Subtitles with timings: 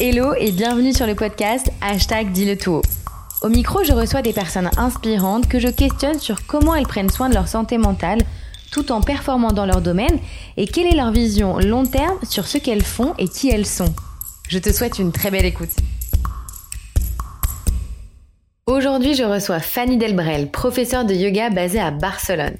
[0.00, 2.82] Hello et bienvenue sur le podcast Hashtag Dis-le tout.
[3.42, 7.28] Au micro, je reçois des personnes inspirantes que je questionne sur comment elles prennent soin
[7.28, 8.18] de leur santé mentale
[8.72, 10.18] tout en performant dans leur domaine
[10.56, 13.94] et quelle est leur vision long terme sur ce qu'elles font et qui elles sont.
[14.48, 15.76] Je te souhaite une très belle écoute.
[18.66, 22.56] Aujourd'hui, je reçois Fanny Delbrel, professeure de yoga basée à Barcelone.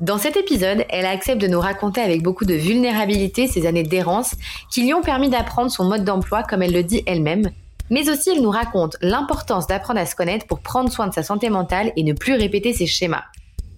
[0.00, 4.34] Dans cet épisode, elle accepte de nous raconter avec beaucoup de vulnérabilité ses années d'errance
[4.70, 7.50] qui lui ont permis d'apprendre son mode d'emploi comme elle le dit elle-même,
[7.90, 11.22] mais aussi elle nous raconte l'importance d'apprendre à se connaître pour prendre soin de sa
[11.22, 13.22] santé mentale et ne plus répéter ses schémas.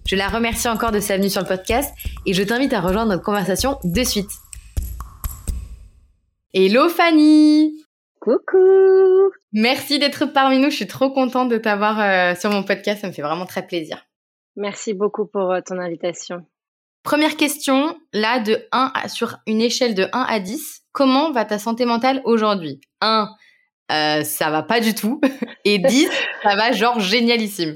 [0.07, 1.93] Je la remercie encore de sa venue sur le podcast
[2.25, 4.31] et je t'invite à rejoindre notre conversation de suite.
[6.51, 7.73] Hello Fanny
[8.19, 13.01] Coucou Merci d'être parmi nous, je suis trop contente de t'avoir euh, sur mon podcast,
[13.01, 14.06] ça me fait vraiment très plaisir.
[14.57, 16.43] Merci beaucoup pour euh, ton invitation.
[17.03, 21.45] Première question, là, de 1 à, sur une échelle de 1 à 10, comment va
[21.45, 22.81] ta santé mentale aujourd'hui?
[23.01, 23.29] 1,
[23.91, 25.21] euh, ça va pas du tout.
[25.63, 26.09] Et 10,
[26.41, 27.75] ça va genre génialissime.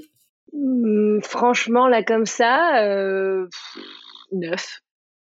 [0.54, 3.48] Mmh, franchement, là, comme ça, euh,
[4.32, 4.82] 9.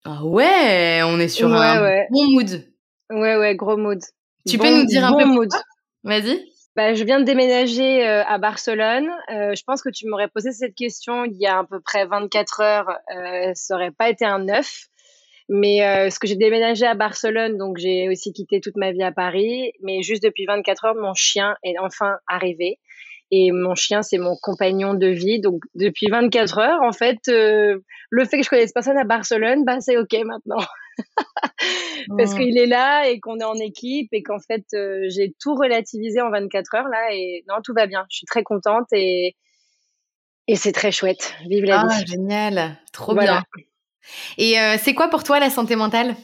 [0.04, 2.64] Ah ouais, on est sur un bon mood.
[3.10, 4.00] Ouais, ouais, gros mood.
[4.48, 5.50] Tu peux nous dire un peu mood.
[6.04, 6.51] Vas-y.
[6.74, 9.10] Bah, je viens de déménager euh, à Barcelone.
[9.30, 12.06] Euh, je pense que tu m'aurais posé cette question il y a à peu près
[12.06, 12.90] 24 heures.
[13.14, 14.86] Euh, ça aurait pas été un neuf.
[15.50, 19.02] Mais euh, ce que j'ai déménagé à Barcelone, donc j'ai aussi quitté toute ma vie
[19.02, 19.72] à Paris.
[19.82, 22.78] Mais juste depuis 24 heures, mon chien est enfin arrivé.
[23.30, 25.40] Et mon chien, c'est mon compagnon de vie.
[25.40, 29.80] Donc depuis 24 heures, en fait, le fait que je connaisse personne à Barcelone, bah
[29.80, 30.64] c'est ok maintenant.
[32.18, 35.54] parce qu'il est là et qu'on est en équipe et qu'en fait euh, j'ai tout
[35.54, 38.04] relativisé en 24 heures là et non tout va bien.
[38.10, 39.36] Je suis très contente et
[40.48, 41.34] et c'est très chouette.
[41.48, 43.42] Vive la ah, génial, trop bien.
[44.38, 46.16] Et euh, c'est quoi pour toi la santé mentale?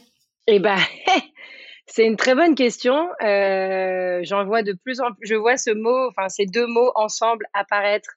[0.47, 0.79] Eh ben
[1.87, 3.09] c'est une très bonne question.
[3.23, 5.29] Euh, J'en vois de plus en plus.
[5.29, 8.11] Je vois ce mot, enfin ces deux mots ensemble apparaître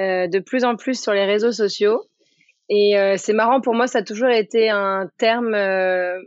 [0.00, 2.02] euh, de plus en plus sur les réseaux sociaux.
[2.68, 6.20] Et euh, c'est marrant, pour moi, ça a toujours été un terme euh,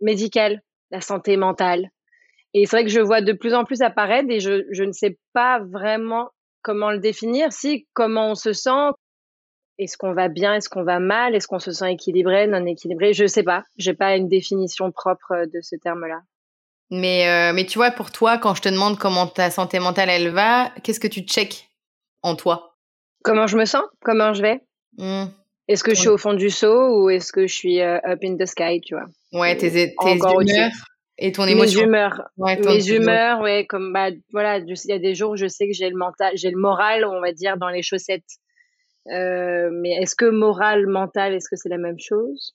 [0.00, 1.90] médical, la santé mentale.
[2.54, 4.92] Et c'est vrai que je vois de plus en plus apparaître et je, je ne
[4.92, 6.30] sais pas vraiment
[6.62, 7.52] comment le définir.
[7.52, 8.90] Si, comment on se sent,
[9.78, 13.12] est-ce qu'on va bien, est-ce qu'on va mal, est-ce qu'on se sent équilibré, non équilibré,
[13.12, 13.62] je sais pas.
[13.76, 16.20] J'ai pas une définition propre de ce terme-là.
[16.90, 20.08] Mais, euh, mais tu vois, pour toi, quand je te demande comment ta santé mentale
[20.08, 21.68] elle va, qu'est-ce que tu check
[22.22, 22.76] en toi?
[23.22, 23.84] Comment je me sens?
[24.02, 24.60] Comment je vais?
[24.96, 25.26] Mmh.
[25.68, 28.20] Est-ce que je suis au fond du seau ou est-ce que je suis euh, up
[28.24, 29.04] in the sky, tu vois?
[29.32, 30.72] Ouais, tes, tes humeurs
[31.18, 31.80] et ton émotion.
[31.80, 35.46] Mes humeurs, mes humeurs, ouais, comme bah voilà, il y a des jours où je
[35.46, 38.24] sais que j'ai le mental, j'ai le moral, on va dire, dans les chaussettes.
[39.12, 42.54] Euh, mais est-ce que moral, mental, est-ce que c'est la même chose?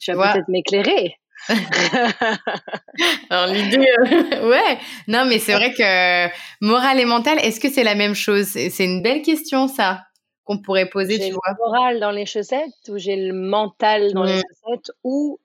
[0.00, 1.16] Tu vas peut-être m'éclairer.
[3.30, 6.28] Alors l'idée, euh, ouais, non, mais c'est vrai que
[6.64, 8.46] moral et mental, est-ce que c'est la même chose?
[8.46, 10.02] C'est une belle question, ça
[10.48, 11.42] qu'on pourrait poser, tu vois.
[11.46, 15.38] J'ai le moral dans les chaussettes ou j'ai le mental dans les chaussettes ou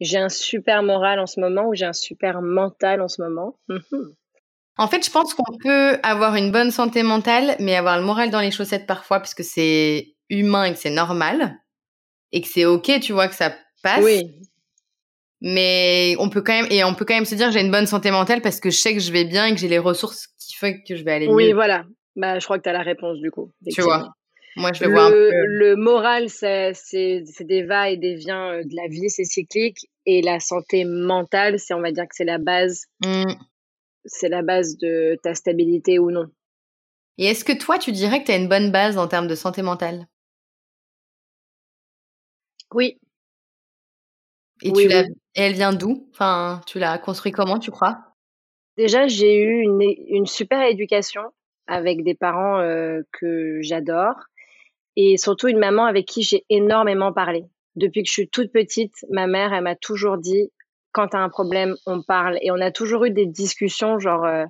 [0.00, 3.58] j'ai un super moral en ce moment ou j'ai un super mental en ce moment.
[3.68, 4.14] Mhm.
[4.78, 8.30] En fait, je pense qu'on peut avoir une bonne santé mentale, mais avoir le moral
[8.30, 11.58] dans les chaussettes parfois, parce que c'est humain et que c'est normal,
[12.32, 14.04] et que c'est ok, tu vois, que ça passe.
[14.04, 14.34] Oui.
[15.40, 17.86] Mais on peut quand même, et on peut quand même se dire, j'ai une bonne
[17.86, 20.28] santé mentale parce que je sais que je vais bien et que j'ai les ressources
[20.38, 21.34] qui font que je vais aller mieux.
[21.34, 21.84] Oui, voilà.
[22.16, 23.50] Bah, je crois que tu as la réponse du coup.
[23.72, 24.08] Tu vois.
[24.56, 25.30] Moi, je le, vois un peu.
[25.30, 26.72] Le moral, c'est
[27.40, 29.88] des va et des viens euh, de la vie, c'est cyclique.
[30.06, 32.86] Et la santé mentale, c'est, on va dire que c'est la base.
[33.04, 33.32] Mmh.
[34.04, 36.26] C'est la base de ta stabilité ou non.
[37.18, 39.34] Et est-ce que toi, tu dirais que tu as une bonne base en termes de
[39.34, 40.06] santé mentale?
[42.72, 42.98] Oui.
[44.62, 45.04] Et, tu et
[45.34, 46.08] elle vient d'où?
[46.12, 47.98] Enfin, tu l'as construit comment, tu crois?
[48.76, 51.22] Déjà, j'ai eu une, une, super éducation
[51.66, 54.14] avec des parents euh, que j'adore
[55.00, 57.44] et surtout une maman avec qui j'ai énormément parlé.
[57.76, 60.50] Depuis que je suis toute petite, ma mère, elle m'a toujours dit
[60.90, 64.24] quand tu as un problème, on parle et on a toujours eu des discussions genre
[64.24, 64.44] euh,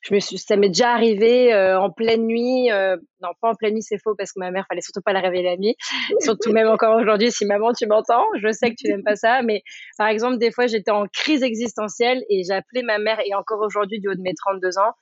[0.00, 3.54] je me suis ça m'est déjà arrivé euh, en pleine nuit euh, non pas en
[3.54, 5.76] pleine nuit c'est faux parce que ma mère fallait surtout pas la réveiller la nuit
[6.20, 9.42] surtout même encore aujourd'hui si maman tu m'entends je sais que tu n'aimes pas ça
[9.42, 9.62] mais
[9.96, 14.00] par exemple des fois j'étais en crise existentielle et appelé ma mère et encore aujourd'hui
[14.00, 14.94] du haut de mes 32 ans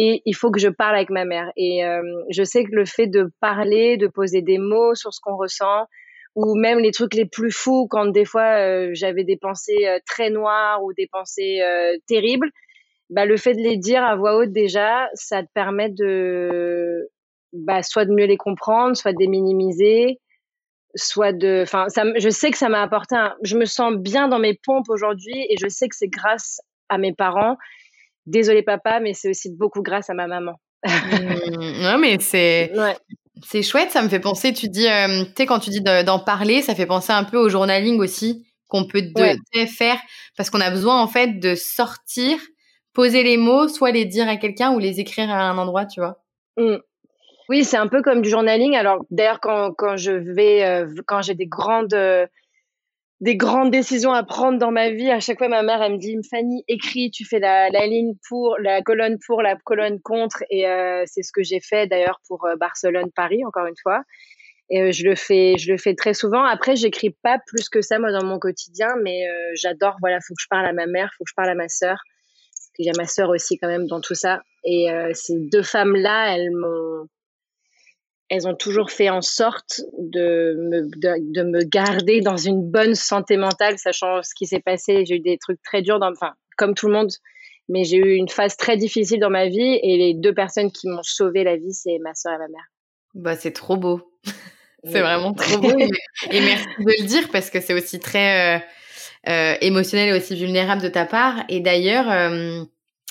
[0.00, 1.50] et il faut que je parle avec ma mère.
[1.56, 2.00] Et euh,
[2.30, 5.86] je sais que le fait de parler, de poser des mots sur ce qu'on ressent,
[6.36, 9.98] ou même les trucs les plus fous, quand des fois euh, j'avais des pensées euh,
[10.06, 11.60] très noires ou des pensées
[12.06, 12.48] terribles,
[13.10, 17.08] bah, le fait de les dire à voix haute déjà, ça te permet de
[17.52, 20.20] bah, soit de mieux les comprendre, soit de les minimiser,
[20.94, 21.86] soit de, enfin,
[22.18, 25.56] je sais que ça m'a apporté, je me sens bien dans mes pompes aujourd'hui et
[25.60, 27.56] je sais que c'est grâce à mes parents
[28.28, 30.54] désolé papa, mais c'est aussi beaucoup grâce à ma maman.
[30.86, 32.72] Mmh, non, mais c'est
[33.44, 33.90] c'est chouette.
[33.90, 34.52] Ça me fait penser.
[34.52, 37.36] Tu dis, euh, tu sais, quand tu dis d'en parler, ça fait penser un peu
[37.36, 39.98] au journaling aussi qu'on peut de, faire
[40.36, 42.38] parce qu'on a besoin en fait de sortir,
[42.92, 46.00] poser les mots, soit les dire à quelqu'un ou les écrire à un endroit, tu
[46.00, 46.18] vois.
[46.58, 46.76] Mmh.
[47.48, 48.76] Oui, c'est un peu comme du journaling.
[48.76, 52.26] Alors d'ailleurs, quand, quand je vais, euh, quand j'ai des grandes euh,
[53.20, 55.10] des grandes décisions à prendre dans ma vie.
[55.10, 58.56] À chaque fois, ma mère, elle me dit, Fanny, écris, tu fais la, ligne pour,
[58.58, 60.44] la colonne pour, la colonne contre.
[60.50, 64.02] Et euh, c'est ce que j'ai fait d'ailleurs pour euh, Barcelone-Paris, encore une fois.
[64.70, 66.44] Et euh, je le fais, je le fais très souvent.
[66.44, 69.24] Après, j'écris pas plus que ça moi dans mon quotidien, mais
[69.54, 69.96] j'adore.
[70.00, 71.96] Voilà, faut que je parle à ma mère, faut que je parle à ma sœur.
[71.96, 74.42] Parce que j'ai ma sœur aussi quand même dans tout ça.
[74.64, 77.08] Et ces deux femmes là, elles m'ont
[78.30, 83.36] elles ont toujours fait en sorte de me, de, me garder dans une bonne santé
[83.36, 85.04] mentale, sachant ce qui s'est passé.
[85.06, 87.10] J'ai eu des trucs très durs, dans, enfin, comme tout le monde,
[87.68, 90.88] mais j'ai eu une phase très difficile dans ma vie et les deux personnes qui
[90.88, 92.66] m'ont sauvé la vie, c'est ma soeur et ma mère.
[93.14, 94.02] Bah, c'est trop beau.
[94.84, 95.70] c'est vraiment trop beau.
[96.30, 98.60] et merci de le dire parce que c'est aussi très euh,
[99.28, 101.44] euh, émotionnel et aussi vulnérable de ta part.
[101.48, 102.64] Et d'ailleurs, euh,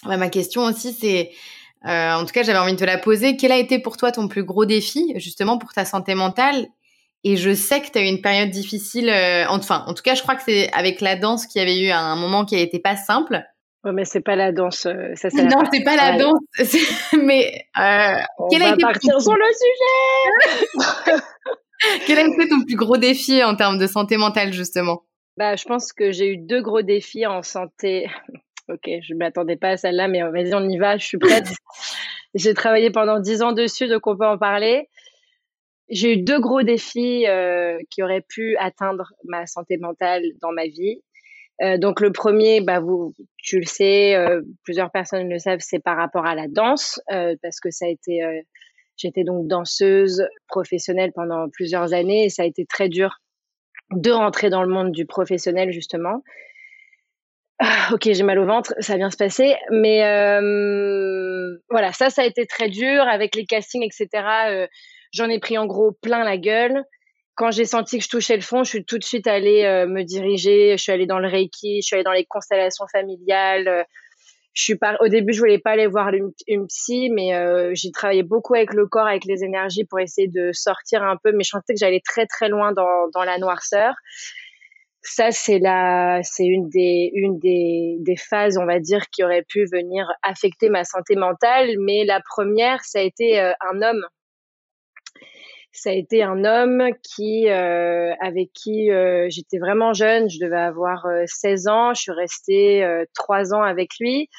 [0.06, 1.32] ma question aussi, c'est
[1.86, 3.38] euh, en tout cas, j'avais envie de te la poser.
[3.38, 6.68] Quel a été pour toi ton plus gros défi, justement, pour ta santé mentale?
[7.24, 9.10] Et je sais que tu as eu une période difficile.
[9.10, 11.80] Euh, enfin, en tout cas, je crois que c'est avec la danse qu'il y avait
[11.80, 13.44] eu un moment qui n'était pas simple.
[13.84, 14.86] Ouais, mais c'est pas la danse.
[14.86, 16.40] Euh, ça, non, c'est pas la danse.
[17.24, 19.46] mais On quel va a été partir sur le
[21.06, 21.22] sujet.
[22.08, 25.04] quel a été ton plus gros défi en termes de santé mentale, justement?
[25.38, 28.10] Bah, je pense que j'ai eu deux gros défis en santé
[28.70, 31.48] ok, je ne m'attendais pas à celle-là, mais vas-y, on y va, je suis prête.
[32.34, 34.90] j'ai travaillé pendant dix ans dessus, donc on peut en parler.
[35.90, 40.66] J'ai eu deux gros défis euh, qui auraient pu atteindre ma santé mentale dans ma
[40.66, 41.02] vie.
[41.62, 45.80] Euh, donc le premier, bah vous, tu le sais, euh, plusieurs personnes le savent, c'est
[45.80, 47.00] par rapport à la danse,
[47.42, 48.22] parce que ça a été,
[48.98, 53.18] j'étais donc danseuse professionnelle pendant plusieurs années et ça a été très dur
[53.92, 56.22] de rentrer dans le monde du professionnel justement.
[57.60, 59.56] Ah, ok, j'ai mal au ventre, ça vient se passer.
[59.72, 64.08] Mais euh, voilà, ça, ça a été très dur avec les castings, etc.
[64.50, 64.68] Euh,
[65.12, 66.84] J'en ai pris en gros plein la gueule.
[67.36, 69.88] Quand j'ai senti que je touchais le fond, je suis tout de suite allée euh,
[69.88, 70.78] me diriger.
[70.78, 73.68] Je suis allée dans le Reiki, je suis allée dans les constellations familiales.
[73.68, 73.84] Euh,
[74.54, 74.96] je suis pas.
[75.00, 77.32] Au début, je voulais pas aller voir une, psy, mais
[77.76, 81.32] j'ai travaillé beaucoup avec le corps, avec les énergies pour essayer de sortir un peu.
[81.32, 83.94] Mais je sentais que j'allais très très loin dans la noirceur
[85.08, 89.46] ça c'est la c'est une des une des, des phases on va dire qui aurait
[89.48, 91.76] pu venir affecter ma santé mentale.
[91.80, 94.06] Mais la première ça a été euh, un homme.
[95.72, 100.30] Ça a été un homme qui euh, avec qui euh, j'étais vraiment jeune.
[100.30, 101.94] Je devais avoir 16 ans.
[101.94, 104.30] Je suis restée trois ans avec lui.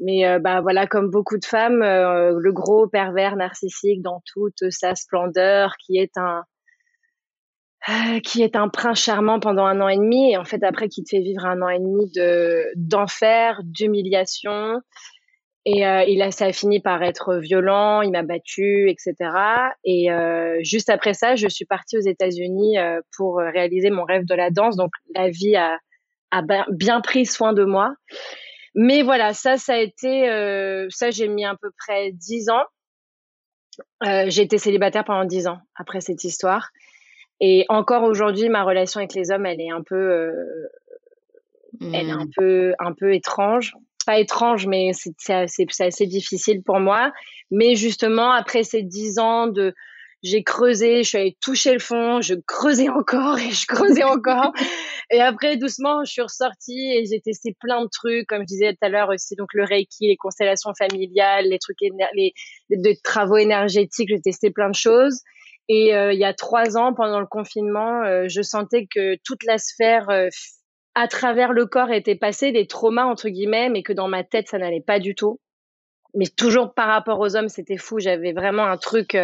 [0.00, 5.74] Mais bah voilà comme beaucoup de femmes le gros pervers narcissique dans toute sa splendeur
[5.78, 6.42] qui est un
[7.88, 10.88] euh, qui est un prince charmant pendant un an et demi et en fait après
[10.88, 14.80] qui te fait vivre un an et demi de d'enfer, d'humiliation
[15.64, 19.14] et euh, ça a fini par être violent, il m'a battu, etc.
[19.84, 24.24] Et euh, juste après ça, je suis partie aux États-Unis euh, pour réaliser mon rêve
[24.24, 24.76] de la danse.
[24.76, 25.78] Donc la vie a,
[26.32, 27.94] a bien pris soin de moi.
[28.74, 30.26] Mais voilà, ça, ça a été,
[30.88, 32.64] ça j'ai mis à peu près dix ans.
[34.02, 36.70] j'ai été célibataire pendant dix ans après cette histoire.
[37.44, 40.68] Et encore aujourd'hui, ma relation avec les hommes, elle est un peu, euh,
[41.80, 42.30] elle est un hmm.
[42.36, 43.74] peu, un peu étrange.
[44.06, 47.12] Pas étrange, mais c'est assez, assez difficile pour moi.
[47.50, 49.74] Mais justement, après ces dix ans de,
[50.22, 54.52] j'ai creusé, je suis allée toucher le fond, je creusais encore et je creusais encore.
[55.10, 58.72] et après, doucement, je suis ressortie et j'ai testé plein de trucs, comme je disais
[58.72, 62.34] tout à l'heure aussi, donc le Reiki, les constellations familiales, les trucs, les,
[62.70, 65.22] les travaux énergétiques, j'ai testé plein de choses.
[65.68, 69.44] Et euh, il y a trois ans, pendant le confinement, euh, je sentais que toute
[69.44, 70.28] la sphère euh,
[70.94, 74.48] à travers le corps était passée, des traumas entre guillemets, mais que dans ma tête,
[74.48, 75.40] ça n'allait pas du tout.
[76.14, 77.98] Mais toujours par rapport aux hommes, c'était fou.
[77.98, 79.16] J'avais vraiment un truc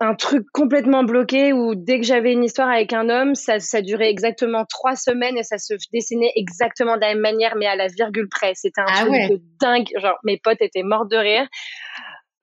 [0.00, 3.80] un truc complètement bloqué où dès que j'avais une histoire avec un homme, ça, ça
[3.80, 7.76] durait exactement trois semaines et ça se dessinait exactement de la même manière, mais à
[7.76, 8.52] la virgule près.
[8.54, 9.88] C'était un ah truc de dingue.
[9.98, 11.48] Genre, mes potes étaient morts de rire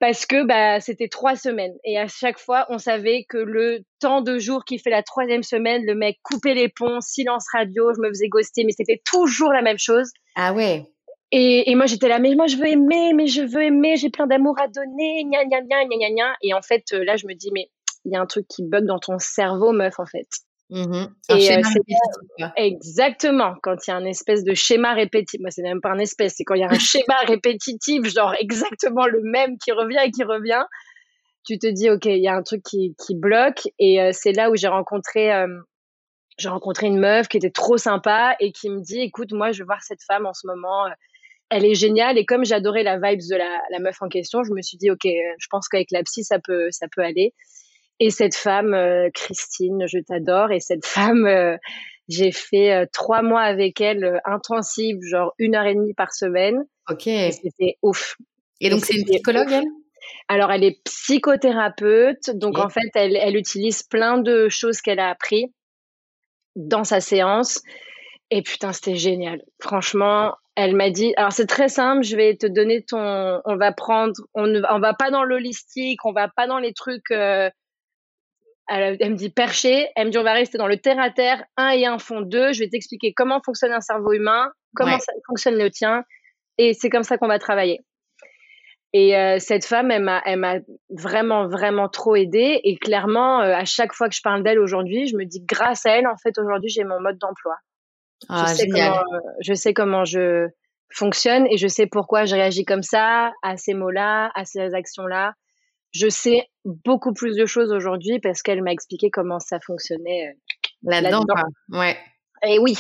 [0.04, 1.78] parce que bah, c'était trois semaines.
[1.86, 5.44] Et à chaque fois, on savait que le temps de jour qui fait la troisième
[5.44, 9.54] semaine, le mec coupait les ponts, silence radio, je me faisais ghoster, mais c'était toujours
[9.54, 10.12] la même chose.
[10.36, 10.86] Ah ouais.
[11.32, 14.10] Et, et moi, j'étais là, mais moi, je veux aimer, mais je veux aimer, j'ai
[14.10, 16.36] plein d'amour à donner, gna gna gna gna gna gna.
[16.42, 17.70] Et en fait, euh, là, je me dis, mais
[18.04, 20.28] il y a un truc qui bug dans ton cerveau, meuf, en fait.
[20.74, 22.52] Mmh un schéma répétitif.
[22.56, 23.54] Exactement.
[23.62, 26.34] Quand il y a un espèce de schéma répétitif, moi c'est même pas un espèce,
[26.38, 30.10] c'est quand il y a un schéma répétitif, genre exactement le même qui revient et
[30.10, 30.64] qui revient,
[31.46, 34.50] tu te dis ok, il y a un truc qui, qui bloque et c'est là
[34.50, 35.32] où j'ai rencontré
[36.40, 39.60] j'ai rencontré une meuf qui était trop sympa et qui me dit écoute moi je
[39.60, 40.88] veux voir cette femme en ce moment
[41.52, 44.52] elle est géniale et comme j'adorais la vibes de la, la, meuf en question je
[44.52, 47.36] me suis dit ok je pense qu'avec la psy ça peut ça peut aller
[48.06, 50.52] et cette femme euh, Christine je t'adore.
[50.52, 51.58] Et cette femme euh,
[52.10, 56.66] j'ai fait euh, trois mois avec elle intensive genre une heure et demie par semaine.
[56.90, 57.04] Ok.
[57.04, 58.18] C'était ouf.
[58.60, 59.66] Et donc c'est une psychologue elle?
[60.28, 62.30] Alors elle est psychothérapeute.
[62.34, 65.54] Donc en fait elle, elle utilise plein de choses qu'elle a appris
[66.56, 67.62] dans sa séance.
[68.30, 69.44] Et putain, c'était génial.
[69.62, 73.72] Franchement, elle m'a dit, alors c'est très simple, je vais te donner ton, on va
[73.72, 77.50] prendre, on ne on va pas dans l'holistique, on va pas dans les trucs, euh,
[78.68, 81.44] elle, me dit perché, elle me dit on va rester dans le terre à terre,
[81.58, 85.14] un et un font deux, je vais t'expliquer comment fonctionne un cerveau humain, comment ça
[85.28, 86.04] fonctionne le tien,
[86.58, 87.82] et c'est comme ça qu'on va travailler.
[88.96, 90.58] Et euh, cette femme, elle m'a, elle m'a
[90.92, 92.62] vraiment, vraiment trop aidée.
[92.64, 95.88] Et clairement, euh, à chaque fois que je parle d'elle aujourd'hui, je me dis, grâce
[95.88, 97.56] à elle, en fait, aujourd'hui, j'ai mon mode d'emploi.
[98.30, 100.48] Ah, je, sais comment, euh, je sais comment je
[100.92, 105.34] fonctionne et je sais pourquoi je réagis comme ça, à ces mots-là, à ces actions-là.
[105.94, 110.36] Je sais beaucoup plus de choses aujourd'hui parce qu'elle m'a expliqué comment ça fonctionnait
[110.84, 111.24] là-dedans.
[111.70, 111.98] ouais.
[112.46, 112.78] Et oui.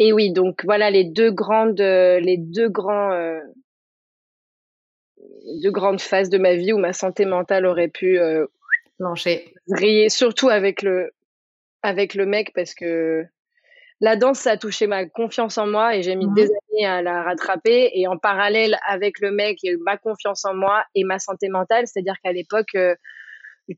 [0.00, 3.12] Et oui, donc voilà les deux grandes, les deux grands
[5.62, 8.46] deux grandes phases de ma vie où ma santé mentale aurait pu euh,
[9.66, 11.12] briller, surtout avec le
[11.82, 13.24] avec le mec parce que
[14.00, 16.50] la danse ça a touché ma confiance en moi et j'ai mis des mmh.
[16.72, 19.96] années à la rattraper et en parallèle avec le mec il y a eu ma
[19.96, 22.94] confiance en moi et ma santé mentale, c'est-à-dire qu'à l'époque euh,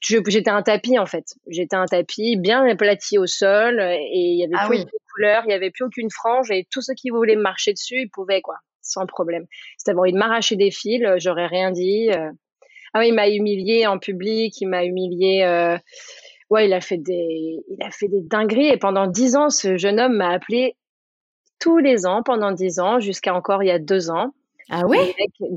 [0.01, 1.35] j'étais un tapis en fait.
[1.49, 5.43] J'étais un tapis bien aplati au sol et il y avait ah plus de couleurs,
[5.47, 8.43] il y avait plus aucune frange et tous ceux qui voulaient marcher dessus, ils pouvaient
[8.43, 9.47] quoi sans problème.
[9.79, 12.11] Si envie de m'arracher des fils, euh, j'aurais rien dit.
[12.11, 12.31] Euh.
[12.93, 15.43] Ah oui, il m'a humilié en public, il m'a humilié.
[15.45, 15.79] Euh...
[16.51, 18.69] Ouais, il a fait des, il a fait des dingueries.
[18.69, 20.77] Et pendant dix ans, ce jeune homme m'a appelé
[21.61, 24.33] tous les ans pendant dix ans, jusqu'à encore il y a deux ans.
[24.71, 24.99] Ah oui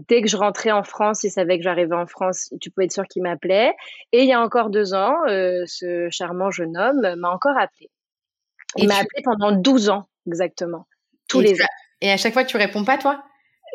[0.07, 2.93] Dès que je rentrais en France, il savait que j'arrivais en France, tu pouvais être
[2.93, 3.73] sûr qu'il m'appelait.
[4.11, 7.89] Et il y a encore deux ans, euh, ce charmant jeune homme m'a encore appelé.
[8.75, 10.87] Il m'a appelé pendant 12 ans, exactement.
[11.27, 11.65] Tous les ans.
[12.01, 13.23] Et à chaque fois, tu réponds pas, toi?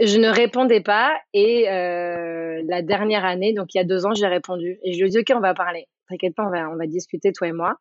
[0.01, 1.17] Je ne répondais pas.
[1.33, 4.79] Et euh, la dernière année, donc il y a deux ans, j'ai répondu.
[4.83, 5.87] Et je lui ai dit, OK, on va parler.
[6.09, 7.77] T'inquiète pas, on va, on va discuter, toi et moi.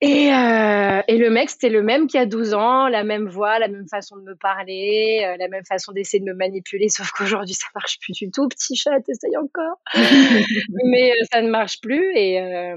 [0.00, 3.28] Et, euh, et le mec, c'était le même qu'il y a 12 ans, la même
[3.28, 6.88] voix, la même façon de me parler, euh, la même façon d'essayer de me manipuler,
[6.88, 8.48] sauf qu'aujourd'hui, ça marche plus du tout.
[8.48, 9.80] Petit chat, essaye encore.
[10.86, 12.12] Mais ça ne marche plus.
[12.16, 12.74] Et, et,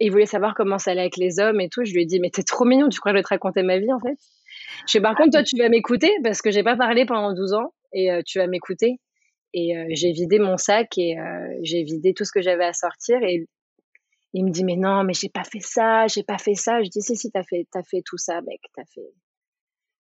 [0.00, 1.84] il voulait savoir comment ça allait avec les hommes et tout.
[1.84, 3.62] Je lui ai dit, mais t'es trop mignon, tu crois que je vais te raconter
[3.62, 4.16] ma vie, en fait?
[4.88, 7.52] Je sais, par contre, toi, tu vas m'écouter parce que j'ai pas parlé pendant 12
[7.52, 8.98] ans et euh, tu vas m'écouter.
[9.54, 12.72] Et euh, j'ai vidé mon sac et euh, j'ai vidé tout ce que j'avais à
[12.72, 13.22] sortir.
[13.22, 13.46] Et
[14.32, 16.82] il me dit, mais non, mais j'ai pas fait ça, j'ai pas fait ça.
[16.82, 19.12] Je dis, si, si, t'as fait, as fait tout ça, mec, t'as fait,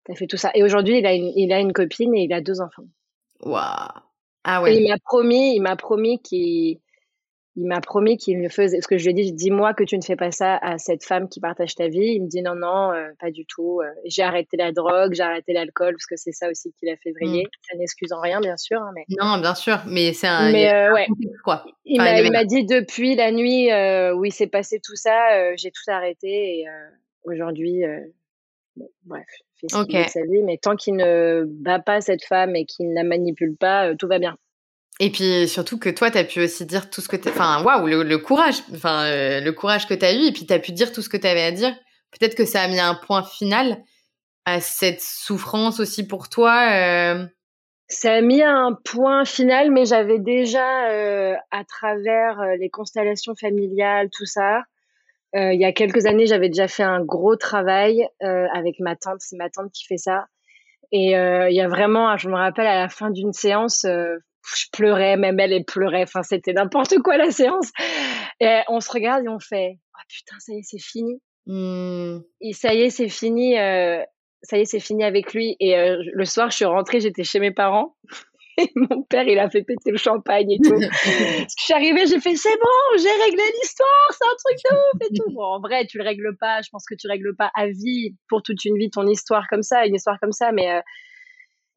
[0.09, 0.51] as fait tout ça.
[0.53, 2.87] Et aujourd'hui, il a une, il a une copine et il a deux enfants.
[3.41, 4.01] Waouh.
[4.43, 4.75] Ah ouais.
[4.75, 6.79] Et il m'a promis, il m'a promis qu'il,
[7.55, 8.79] il m'a promis qu'il ne faisait.
[8.81, 11.03] Ce que je lui ai dit, dis-moi que tu ne fais pas ça à cette
[11.03, 12.13] femme qui partage ta vie.
[12.15, 13.81] Il me dit non, non, euh, pas du tout.
[13.81, 16.95] Euh, j'ai arrêté la drogue, j'ai arrêté l'alcool parce que c'est ça aussi qui l'a
[16.97, 17.43] fait vriller.
[17.43, 17.69] Mm.
[17.69, 18.79] Ça n'excuse en rien, bien sûr.
[18.79, 19.05] Hein, mais...
[19.19, 20.51] Non, bien sûr, mais c'est un.
[20.51, 21.07] Mais euh, ouais.
[21.43, 21.65] Quoi.
[21.85, 23.69] il m'a dit depuis la nuit
[24.13, 26.65] où il s'est passé tout ça, j'ai tout arrêté et
[27.23, 27.81] aujourd'hui,
[29.03, 29.25] bref,
[29.63, 30.07] il fait okay.
[30.07, 30.43] sa vie.
[30.43, 34.07] Mais tant qu'il ne bat pas cette femme et qu'il ne la manipule pas, tout
[34.07, 34.37] va bien.
[34.99, 37.63] Et puis surtout que toi, tu as pu aussi dire tout ce que tu Enfin,
[37.63, 38.61] waouh, le, courage.
[38.73, 40.25] Enfin, euh, le courage que tu as eu.
[40.25, 41.73] Et puis tu as pu dire tout ce que tu avais à dire.
[42.11, 43.81] Peut-être que ça a mis un point final
[44.45, 46.69] à cette souffrance aussi pour toi.
[46.73, 47.25] Euh...
[47.87, 53.35] Ça a mis un point final, mais j'avais déjà, euh, à travers euh, les constellations
[53.35, 54.63] familiales, tout ça,
[55.33, 59.17] il y a quelques années, j'avais déjà fait un gros travail avec ma tante.
[59.19, 60.25] C'est ma tante qui fait ça.
[60.91, 63.85] Et il y a vraiment, je me rappelle, à la fin d'une séance,
[64.55, 66.03] je pleurais, même elle, elle pleurait.
[66.03, 67.71] Enfin, c'était n'importe quoi la séance.
[68.39, 71.21] Et on se regarde et on fait, oh putain, ça y est, c'est fini.
[71.45, 72.19] Mmh.
[72.41, 73.57] Et ça y est, c'est fini.
[73.57, 74.03] Euh,
[74.43, 75.55] ça y est, c'est fini avec lui.
[75.59, 77.95] Et euh, le soir, je suis rentrée, j'étais chez mes parents.
[78.57, 80.75] Et mon père, il a fait péter le champagne et tout.
[80.81, 85.09] je suis arrivée, j'ai fait, c'est bon, j'ai réglé l'histoire, c'est un truc de ouf
[85.09, 85.33] et tout.
[85.33, 86.61] Bon, en vrai, tu le règles pas.
[86.61, 89.61] Je pense que tu règles pas à vie, pour toute une vie, ton histoire comme
[89.61, 90.51] ça, une histoire comme ça.
[90.51, 90.81] Mais euh,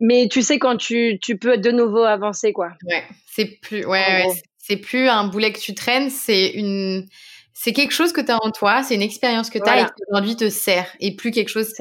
[0.02, 2.72] mais tu sais quand tu, tu peux de nouveau avancer quoi.
[2.84, 4.26] Ouais, c'est plus ouais,
[4.58, 7.06] c'est plus un boulet que tu traînes, c'est une
[7.54, 9.84] c'est quelque chose que tu as en toi, c'est une expérience que tu as et
[9.84, 11.72] qui aujourd'hui te sert et plus quelque chose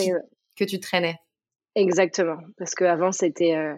[0.55, 1.15] que tu traînais.
[1.75, 3.73] Exactement, parce qu'avant c'était euh,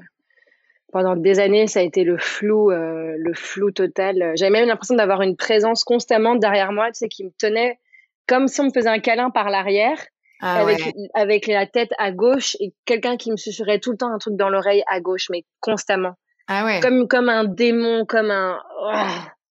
[0.91, 4.33] pendant des années ça a été le flou, euh, le flou total.
[4.35, 7.79] J'avais même l'impression d'avoir une présence constamment derrière moi, tu sais, qui me tenait
[8.27, 9.97] comme si on me faisait un câlin par l'arrière.
[10.45, 10.81] Ah avec,
[11.13, 14.35] avec la tête à gauche et quelqu'un qui me susurrait tout le temps un truc
[14.35, 16.15] dans l'oreille à gauche, mais constamment.
[16.47, 16.81] Ah ouais.
[16.81, 18.59] Comme, comme un démon, comme un.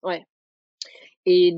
[0.03, 0.27] ouais.
[1.25, 1.55] Et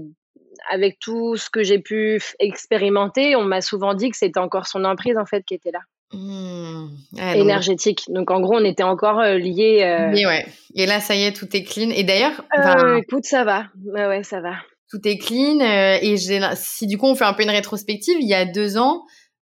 [0.70, 4.84] avec tout ce que j'ai pu expérimenter, on m'a souvent dit que c'était encore son
[4.84, 5.80] emprise en fait qui était là.
[6.12, 6.86] Mmh.
[7.34, 8.04] énergétique.
[8.08, 8.30] Donc...
[8.30, 9.82] en gros, on était encore euh, liés.
[9.82, 10.12] Euh...
[10.12, 10.46] ouais.
[10.76, 11.90] Et là, ça y est, tout est clean.
[11.90, 13.66] Et d'ailleurs, euh, écoute, ça va.
[13.84, 14.54] Ouais, ouais, ça va.
[14.90, 15.58] Tout est clean.
[15.60, 16.16] Euh, et
[16.54, 19.02] si du coup, on fait un peu une rétrospective, il y a deux ans,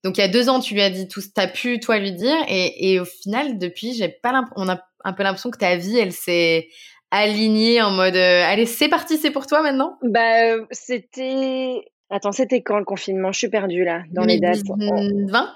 [0.06, 2.12] donc il y a deux ans, tu lui as dit tout, t'as pu toi lui
[2.12, 5.78] dire, et, et au final, depuis, j'ai pas on a un peu l'impression que ta
[5.78, 6.68] vie, elle s'est
[7.10, 9.98] alignée en mode, euh, allez, c'est parti, c'est pour toi maintenant?
[10.04, 11.82] Bah, euh, c'était,
[12.12, 13.32] attends, c'était quand le confinement?
[13.32, 14.62] Je suis perdue là dans les dates.
[14.64, 15.50] 2020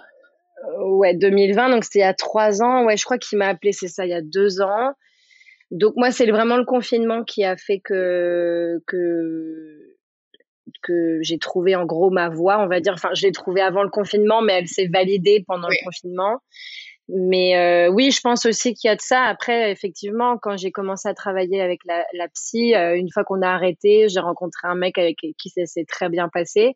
[0.68, 2.86] euh, Ouais, 2020, donc c'était il y a trois ans.
[2.86, 4.94] Ouais, je crois qu'il m'a appelé, c'est ça, il y a deux ans.
[5.70, 9.99] Donc moi, c'est vraiment le confinement qui a fait que que
[10.82, 12.94] que j'ai trouvé en gros ma voix, on va dire.
[12.94, 16.40] Enfin, je l'ai trouvée avant le confinement, mais elle s'est validée pendant le confinement.
[17.12, 19.24] Mais euh, oui, je pense aussi qu'il y a de ça.
[19.24, 23.42] Après, effectivement, quand j'ai commencé à travailler avec la, la psy, euh, une fois qu'on
[23.42, 26.76] a arrêté, j'ai rencontré un mec avec qui ça s'est très bien passé.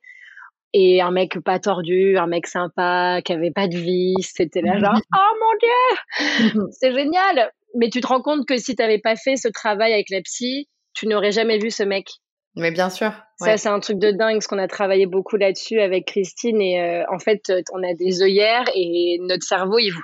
[0.74, 4.16] Et un mec pas tordu, un mec sympa, qui avait pas de vie.
[4.22, 7.52] C'était là genre, oh mon Dieu, c'est génial.
[7.76, 10.22] Mais tu te rends compte que si tu n'avais pas fait ce travail avec la
[10.22, 12.08] psy, tu n'aurais jamais vu ce mec.
[12.56, 13.12] Mais bien sûr.
[13.38, 16.62] Ça, c'est un truc de dingue, parce qu'on a travaillé beaucoup là-dessus avec Christine.
[16.62, 20.04] Et euh, en fait, on a des œillères et notre cerveau, il voit,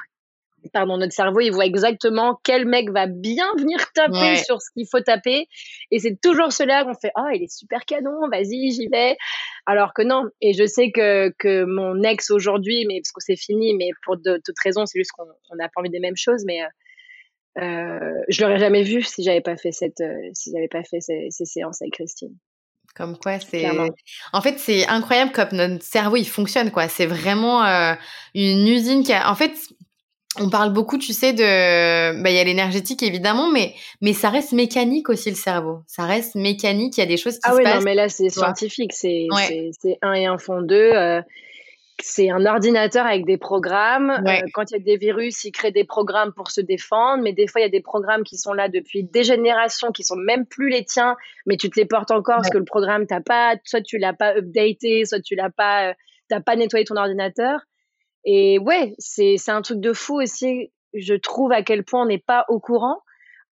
[0.74, 4.88] pardon, notre cerveau, il voit exactement quel mec va bien venir taper sur ce qu'il
[4.90, 5.48] faut taper.
[5.92, 9.16] Et c'est toujours cela qu'on fait, oh, il est super canon, vas-y, j'y vais.
[9.66, 10.26] Alors que non.
[10.42, 14.18] Et je sais que, que mon ex aujourd'hui, mais parce que c'est fini, mais pour
[14.18, 16.68] de toute raison, c'est juste qu'on n'a pas envie des mêmes choses, mais euh,
[17.62, 21.02] euh, je l'aurais jamais vu si j'avais pas fait cette, euh, si j'avais pas fait
[21.02, 22.36] ces, ces séances avec Christine.
[22.96, 23.66] Comme quoi, c'est.
[24.34, 26.88] En fait, c'est incroyable comme notre cerveau il fonctionne quoi.
[26.88, 27.94] C'est vraiment euh,
[28.34, 29.32] une usine qui a.
[29.32, 29.52] En fait,
[30.38, 34.30] on parle beaucoup, tu sais, de, bah, il y a l'énergétique évidemment, mais mais ça
[34.30, 35.80] reste mécanique aussi le cerveau.
[35.88, 36.98] Ça reste mécanique.
[36.98, 37.76] Il y a des choses qui ah se oui, passent.
[37.76, 38.94] non, mais là c'est scientifique.
[38.94, 39.28] C'est
[39.80, 41.22] c'est un et un font deux.
[42.02, 44.10] C'est un ordinateur avec des programmes.
[44.10, 47.24] Euh, quand il y a des virus, il crée des programmes pour se défendre.
[47.24, 50.04] Mais des fois, il y a des programmes qui sont là depuis des générations, qui
[50.04, 53.06] sont même plus les tiens, mais tu te les portes encore parce que le programme
[53.06, 55.94] t'as pas, soit tu l'as pas updaté, soit tu l'as pas, euh,
[56.30, 57.60] t'as pas nettoyé ton ordinateur.
[58.26, 60.72] Et ouais, c'est un truc de fou aussi.
[60.94, 63.02] Je trouve à quel point on n'est pas au courant,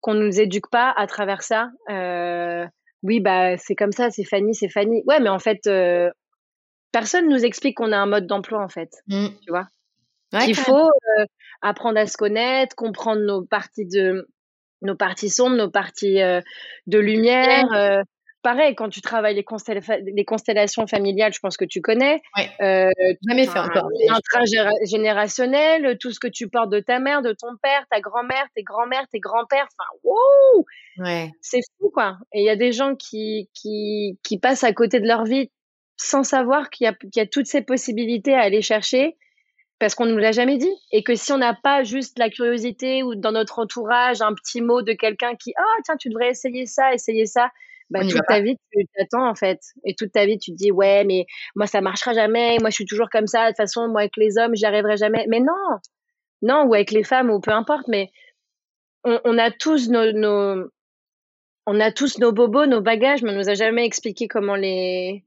[0.00, 1.70] qu'on nous éduque pas à travers ça.
[1.90, 2.64] Euh,
[3.02, 5.02] oui, bah c'est comme ça, c'est Fanny, c'est Fanny.
[5.06, 6.10] Ouais, mais en fait, euh,
[6.96, 8.88] personne nous explique qu'on a un mode d'emploi en fait.
[9.08, 9.26] Mmh.
[9.42, 9.68] Tu vois?
[10.46, 11.24] Il faut euh,
[11.60, 14.26] apprendre à se connaître, comprendre nos parties de
[14.80, 16.40] nos parties sombres, nos parties euh,
[16.86, 17.66] de lumière,
[18.46, 19.44] pareil, quand tu travailles les,
[20.14, 22.22] les, constellations familiales, je pense que tu connais.
[22.36, 22.48] Ouais.
[22.60, 22.90] Euh,
[23.28, 23.88] Jamais fait encore.
[24.84, 28.62] générationnel, tout ce que tu portes de ta mère, de ton père, ta grand-mère, tes
[28.62, 29.66] grands-mères, tes grands-pères.
[29.76, 30.64] Enfin, wow
[30.98, 31.32] ouais.
[31.40, 32.18] C'est fou, quoi.
[32.32, 35.50] Et il y a des gens qui, qui, qui passent à côté de leur vie
[35.96, 39.16] sans savoir qu'il y, y, a toutes ces possibilités à aller chercher
[39.78, 40.72] parce qu'on ne nous l'a jamais dit.
[40.92, 44.60] Et que si on n'a pas juste la curiosité ou dans notre entourage un petit
[44.60, 47.50] mot de quelqu'un qui, ah, oh, tiens, tu devrais essayer ça, essayer ça,
[47.90, 49.60] bah, toute ta vie, tu t'attends en fait.
[49.84, 52.56] Et toute ta vie, tu te dis, ouais, mais moi, ça marchera jamais.
[52.60, 53.44] Moi, je suis toujours comme ça.
[53.44, 55.26] De toute façon, moi, avec les hommes, j'y arriverai jamais.
[55.28, 55.78] Mais non,
[56.42, 57.86] non, ou avec les femmes, ou peu importe.
[57.88, 58.10] Mais
[59.04, 60.68] on, on a tous nos, nos,
[61.66, 65.25] on a tous nos bobos, nos bagages, mais on nous a jamais expliqué comment les,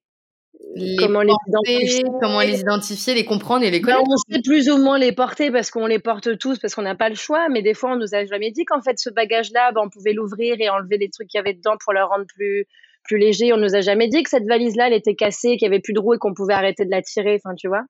[0.98, 4.04] comment les identifier, comment les identifier, les comprendre et les connaître.
[4.08, 6.96] on sait plus ou moins les porter parce qu'on les porte tous parce qu'on n'a
[6.96, 9.72] pas le choix, mais des fois on nous a jamais dit qu'en fait ce bagage-là,
[9.74, 12.26] ben, on pouvait l'ouvrir et enlever les trucs qu'il y avait dedans pour le rendre
[12.28, 12.66] plus
[13.04, 13.54] plus léger.
[13.54, 15.94] On nous a jamais dit que cette valise-là, elle était cassée, qu'il y avait plus
[15.94, 17.40] de roues et qu'on pouvait arrêter de la tirer.
[17.44, 17.84] Enfin, tu vois,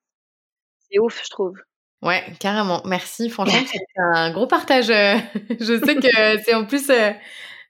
[0.90, 1.56] c'est ouf, je trouve.
[2.02, 2.80] Ouais, carrément.
[2.86, 3.28] Merci.
[3.28, 4.86] Franchement, c'est un gros partage.
[5.60, 7.10] je sais que c'est en plus euh,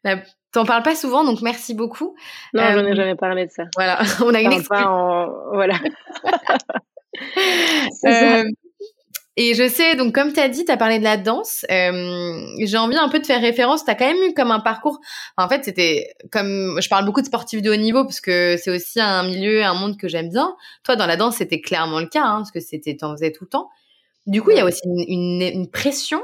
[0.05, 2.17] la T'en parles pas souvent, donc merci beaucoup.
[2.55, 3.65] Non, j'en ai euh, jamais parlé de ça.
[3.77, 4.51] Voilà, on a une
[5.53, 5.79] Voilà.
[8.05, 8.45] euh,
[9.37, 11.65] et je sais, donc comme tu as dit, tu as parlé de la danse.
[11.71, 13.85] Euh, J'ai envie un peu de faire référence.
[13.85, 15.01] Tu as quand même eu comme un parcours.
[15.37, 16.81] en fait, c'était comme.
[16.81, 19.75] Je parle beaucoup de sportifs de haut niveau parce que c'est aussi un milieu, un
[19.75, 20.57] monde que j'aime bien.
[20.83, 23.45] Toi, dans la danse, c'était clairement le cas, hein, parce que c'était, t'en faisais tout
[23.45, 23.71] le temps.
[24.27, 26.23] Du coup, il y a aussi une, une, une pression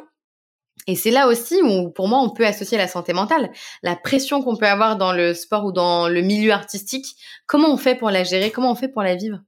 [0.87, 3.51] Et c'est là aussi où, pour moi, on peut associer la santé mentale,
[3.83, 7.17] la pression qu'on peut avoir dans le sport ou dans le milieu artistique.
[7.47, 8.51] Comment on fait pour la gérer?
[8.51, 9.41] Comment on fait pour la vivre?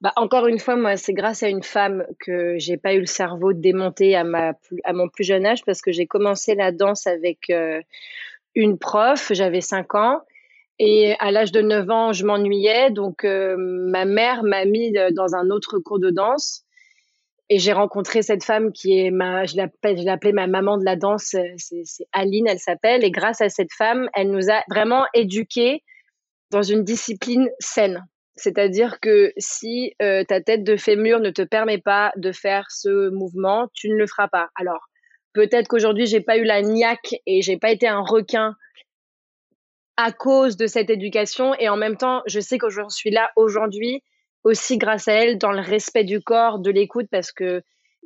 [0.00, 3.06] Bah, encore une fois, moi, c'est grâce à une femme que j'ai pas eu le
[3.06, 7.06] cerveau démonté à, ma, à mon plus jeune âge parce que j'ai commencé la danse
[7.06, 7.80] avec euh,
[8.56, 10.22] une prof, j'avais 5 ans.
[10.80, 12.90] Et à l'âge de 9 ans, je m'ennuyais.
[12.90, 16.64] Donc, euh, ma mère m'a mis euh, dans un autre cours de danse.
[17.48, 21.36] Et j'ai rencontré cette femme qui est ma, je l'appelais ma maman de la danse,
[21.56, 23.04] c'est Aline, elle s'appelle.
[23.04, 25.82] Et grâce à cette femme, elle nous a vraiment éduqués
[26.50, 28.06] dans une discipline saine.
[28.36, 33.10] C'est-à-dire que si euh, ta tête de fémur ne te permet pas de faire ce
[33.10, 34.48] mouvement, tu ne le feras pas.
[34.54, 34.88] Alors,
[35.34, 38.54] peut-être qu'aujourd'hui, j'ai pas eu la niaque et j'ai pas été un requin
[39.96, 41.54] à cause de cette éducation.
[41.58, 44.02] Et en même temps, je sais que je suis là aujourd'hui
[44.44, 47.62] aussi grâce à elle dans le respect du corps, de l'écoute, parce que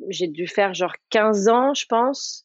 [0.08, 2.44] j'ai dû faire genre 15 ans, je pense,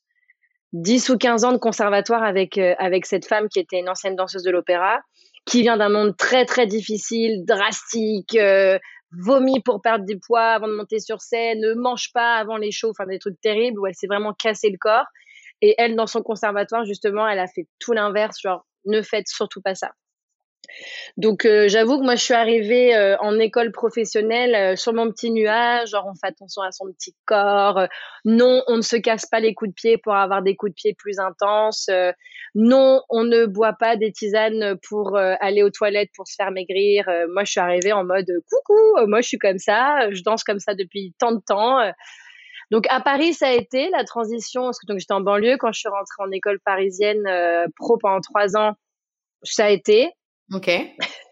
[0.73, 4.15] 10 ou 15 ans de conservatoire avec, euh, avec cette femme qui était une ancienne
[4.15, 5.01] danseuse de l'opéra
[5.45, 8.77] qui vient d'un monde très très difficile, drastique, euh,
[9.11, 12.71] vomit pour perdre du poids avant de monter sur scène, ne mange pas avant les
[12.71, 15.05] shows, enfin des trucs terribles où elle s'est vraiment cassé le corps.
[15.61, 19.61] Et elle, dans son conservatoire, justement, elle a fait tout l'inverse, genre ne faites surtout
[19.61, 19.91] pas ça.
[21.17, 25.11] Donc euh, j'avoue que moi je suis arrivée euh, en école professionnelle euh, sur mon
[25.11, 27.87] petit nuage, genre on fait attention à son petit corps.
[28.25, 30.75] non, on ne se casse pas les coups de pied pour avoir des coups de
[30.75, 31.89] pied plus intenses.
[32.55, 37.05] non, on ne boit pas des tisanes pour aller aux toilettes pour se faire maigrir.
[37.29, 40.59] moi je suis arrivée en mode coucou, moi je suis comme ça, je danse comme
[40.59, 41.79] ça depuis tant de temps.
[42.71, 45.73] Donc à Paris, ça a été la transition, parce que donc j'étais en banlieue quand
[45.73, 47.23] je suis rentrée en école parisienne
[47.75, 48.73] pro pendant trois ans.
[49.43, 50.11] Ça a été.
[50.53, 50.69] Ok.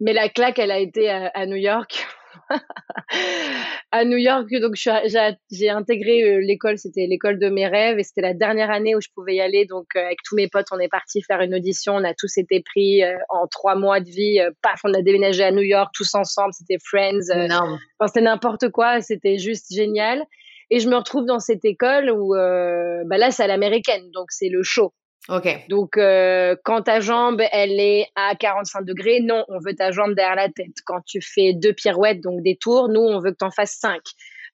[0.00, 2.04] Mais la claque, elle a été à, New York.
[3.92, 8.20] à New York, donc j'ai intégré euh, l'école, c'était l'école de mes rêves et c'était
[8.20, 9.64] la dernière année où je pouvais y aller.
[9.64, 11.94] Donc euh, avec tous mes potes, on est parti faire une audition.
[11.94, 14.40] On a tous été pris euh, en trois mois de vie.
[14.60, 16.52] paf, on a déménagé à New York tous ensemble.
[16.52, 17.30] C'était Friends.
[17.30, 19.00] Enfin, c'était n'importe quoi.
[19.02, 20.24] C'était juste génial.
[20.70, 24.48] Et je me retrouve dans cette école où, bah là, c'est à l'américaine, donc c'est
[24.48, 24.92] le show.
[25.28, 25.66] Ok.
[25.68, 30.14] Donc, euh, quand ta jambe, elle est à 45 degrés, non, on veut ta jambe
[30.14, 30.74] derrière la tête.
[30.84, 33.78] Quand tu fais deux pirouettes, donc des tours, nous, on veut que tu en fasses
[33.78, 34.02] cinq.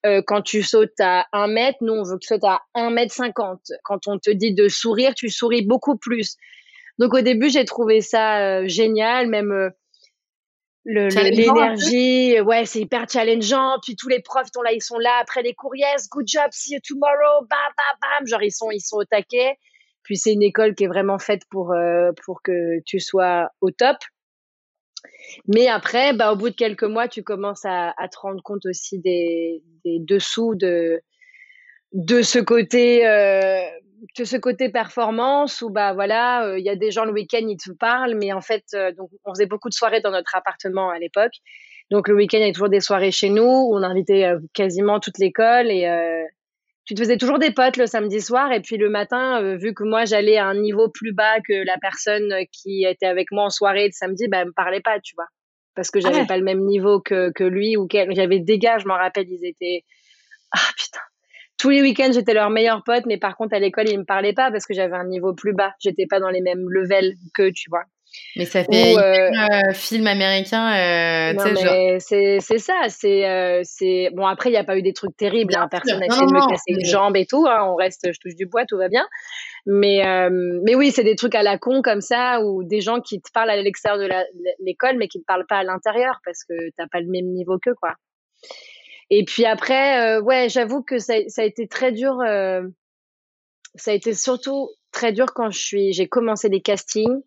[0.06, 2.90] Euh, quand tu sautes à 1 mètre, nous, on veut que tu sautes à 1
[2.90, 3.72] mètre 50.
[3.82, 6.36] Quand on te dit de sourire, tu souris beaucoup plus.
[6.98, 9.72] Donc, au début, j'ai trouvé ça euh, génial, même
[10.84, 12.40] l'énergie.
[12.40, 13.78] Ouais, c'est hyper challengeant.
[13.82, 15.74] Puis tous les profs, sont là, ils sont là après les cours.
[15.74, 17.46] Yes, good job, see you tomorrow.
[17.48, 18.26] Bam, bam, bam.
[18.26, 19.56] Genre, ils sont, ils sont au taquet.
[20.08, 23.70] Puis c'est une école qui est vraiment faite pour, euh, pour que tu sois au
[23.70, 23.98] top.
[25.46, 28.98] Mais après, bah, au bout de quelques mois, tu commences à, te rendre compte aussi
[29.00, 31.02] des, des dessous de,
[31.92, 33.60] de ce côté euh,
[34.16, 37.56] ce côté performance où bah voilà euh, il y a des gens le week-end ils
[37.56, 38.64] te parlent mais en fait
[38.96, 41.32] donc on faisait beaucoup de soirées dans notre appartement à l'époque
[41.90, 45.18] donc le week-end il y avait toujours des soirées chez nous on invitait quasiment toute
[45.18, 45.86] l'école et
[46.88, 49.74] tu te faisais toujours des potes le samedi soir et puis le matin, euh, vu
[49.74, 53.44] que moi j'allais à un niveau plus bas que la personne qui était avec moi
[53.44, 55.26] en soirée le samedi, bah, elle me parlait pas, tu vois,
[55.74, 58.14] parce que j'avais ah pas le même niveau que, que lui ou qu'elle.
[58.16, 59.84] J'avais des gars, je m'en rappelle, ils étaient
[60.52, 61.00] ah putain.
[61.58, 64.32] Tous les week-ends, j'étais leur meilleur pote, mais par contre, à l'école, ils me parlaient
[64.32, 65.74] pas parce que j'avais un niveau plus bas.
[65.80, 67.82] J'étais pas dans les mêmes levels que, tu vois.
[68.38, 70.72] Mais ça fait un euh, euh, film américain.
[70.72, 72.82] Euh, c'est c'est ça.
[72.88, 74.26] C'est euh, c'est bon.
[74.26, 75.54] Après, il n'y a pas eu des trucs terribles.
[75.56, 77.46] Hein, personne n'a essayé de me casser une jambe et tout.
[77.48, 79.06] Hein, on reste, je touche du bois, tout va bien.
[79.66, 83.20] Mais mais oui, c'est des trucs à la con comme ça ou des gens qui
[83.20, 84.08] te parlent à l'extérieur de
[84.64, 87.58] l'école, mais qui te parlent pas à l'intérieur parce que t'as pas le même niveau
[87.58, 87.94] qu'eux, quoi.
[89.10, 92.18] Et puis après, ouais, j'avoue que ça, ça a été très dur.
[93.74, 97.20] ça a été surtout très dur quand je suis, j'ai commencé des castings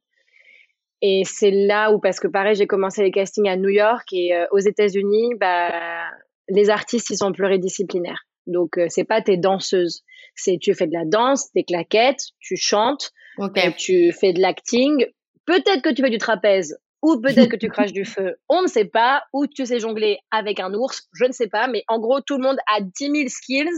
[1.01, 4.35] et c'est là où, parce que pareil, j'ai commencé les castings à New York et
[4.35, 6.03] euh, aux États-Unis, bah,
[6.47, 8.23] les artistes, ils sont pluridisciplinaires.
[8.47, 10.03] Donc, euh, c'est pas tes danseuses.
[10.35, 13.73] C'est tu fais de la danse, des claquettes, tu chantes, okay.
[13.77, 15.05] tu fais de l'acting.
[15.45, 18.35] Peut-être que tu fais du trapèze ou peut-être que tu craches du feu.
[18.47, 19.23] On ne sait pas.
[19.33, 21.07] Ou tu sais jongler avec un ours.
[21.13, 21.67] Je ne sais pas.
[21.67, 23.69] Mais en gros, tout le monde a 10 000 skills.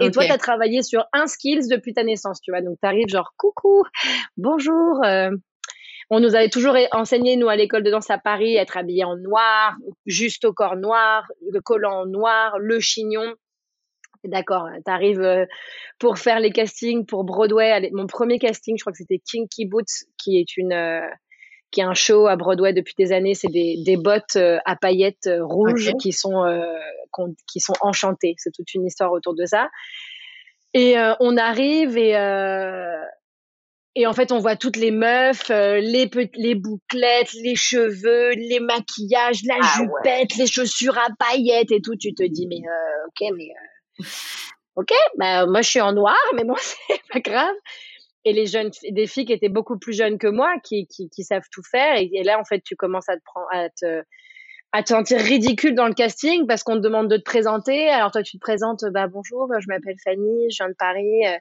[0.00, 2.62] Et toi, tu as travaillé sur un skills depuis ta naissance, tu vois.
[2.62, 3.82] Donc, tu arrives genre, coucou,
[4.38, 5.30] bonjour, euh,
[6.10, 9.16] on nous avait toujours enseigné, nous, à l'école de danse à Paris, être habillé en
[9.16, 13.34] noir, juste au corps noir, le collant noir, le chignon.
[14.24, 15.46] D'accord, tu arrives euh,
[15.98, 17.88] pour faire les castings pour Broadway.
[17.92, 21.06] Mon premier casting, je crois que c'était Kinky Boots, qui est une euh,
[21.70, 23.34] qui est un show à Broadway depuis des années.
[23.34, 26.44] C'est des, des bottes euh, à paillettes rouges qui sont
[27.50, 28.34] qui sont enchantées.
[28.36, 29.70] C'est toute une histoire autour de ça.
[30.74, 32.14] Et on arrive et
[34.00, 38.58] et en fait, on voit toutes les meufs, euh, les, les bouclettes, les cheveux, les
[38.58, 41.96] maquillages, la ah jupette, les chaussures à paillettes et tout.
[41.96, 44.04] Tu te dis, mais euh, ok, mais euh,
[44.76, 46.54] ok, bah moi je suis en noir, mais bon,
[46.88, 47.54] c'est pas grave.
[48.24, 51.22] Et les jeunes, des filles qui étaient beaucoup plus jeunes que moi, qui, qui, qui
[51.22, 51.96] savent tout faire.
[51.96, 54.02] Et, et, là, en fait, tu commences à te prendre, à te,
[54.72, 57.88] à te sentir ridicule dans le casting parce qu'on te demande de te présenter.
[57.88, 61.26] Alors toi, tu te présentes, bah bonjour, je m'appelle Fanny, je viens de Paris.
[61.26, 61.36] Euh,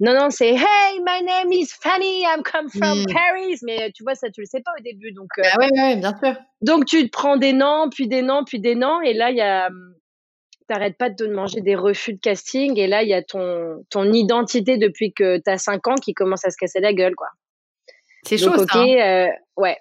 [0.00, 3.12] non, non, c'est Hey, my name is Fanny, I'm come from hmm.
[3.12, 3.58] Paris.
[3.62, 5.12] Mais euh, tu vois, ça, tu le sais pas au début.
[5.12, 6.34] Donc, euh, bah ouais, bien sûr.
[6.62, 9.00] Donc tu te prends des noms, puis des noms, puis des noms.
[9.00, 9.68] Et là, il y a.
[9.68, 9.94] Hum,
[10.68, 12.78] t'arrêtes pas de te manger des refus de casting.
[12.78, 16.14] Et là, il y a ton, ton identité depuis que tu as 5 ans qui
[16.14, 17.28] commence à se casser la gueule, quoi.
[18.24, 18.78] C'est chaud, ça.
[18.78, 19.30] Hein.
[19.56, 19.76] ouais,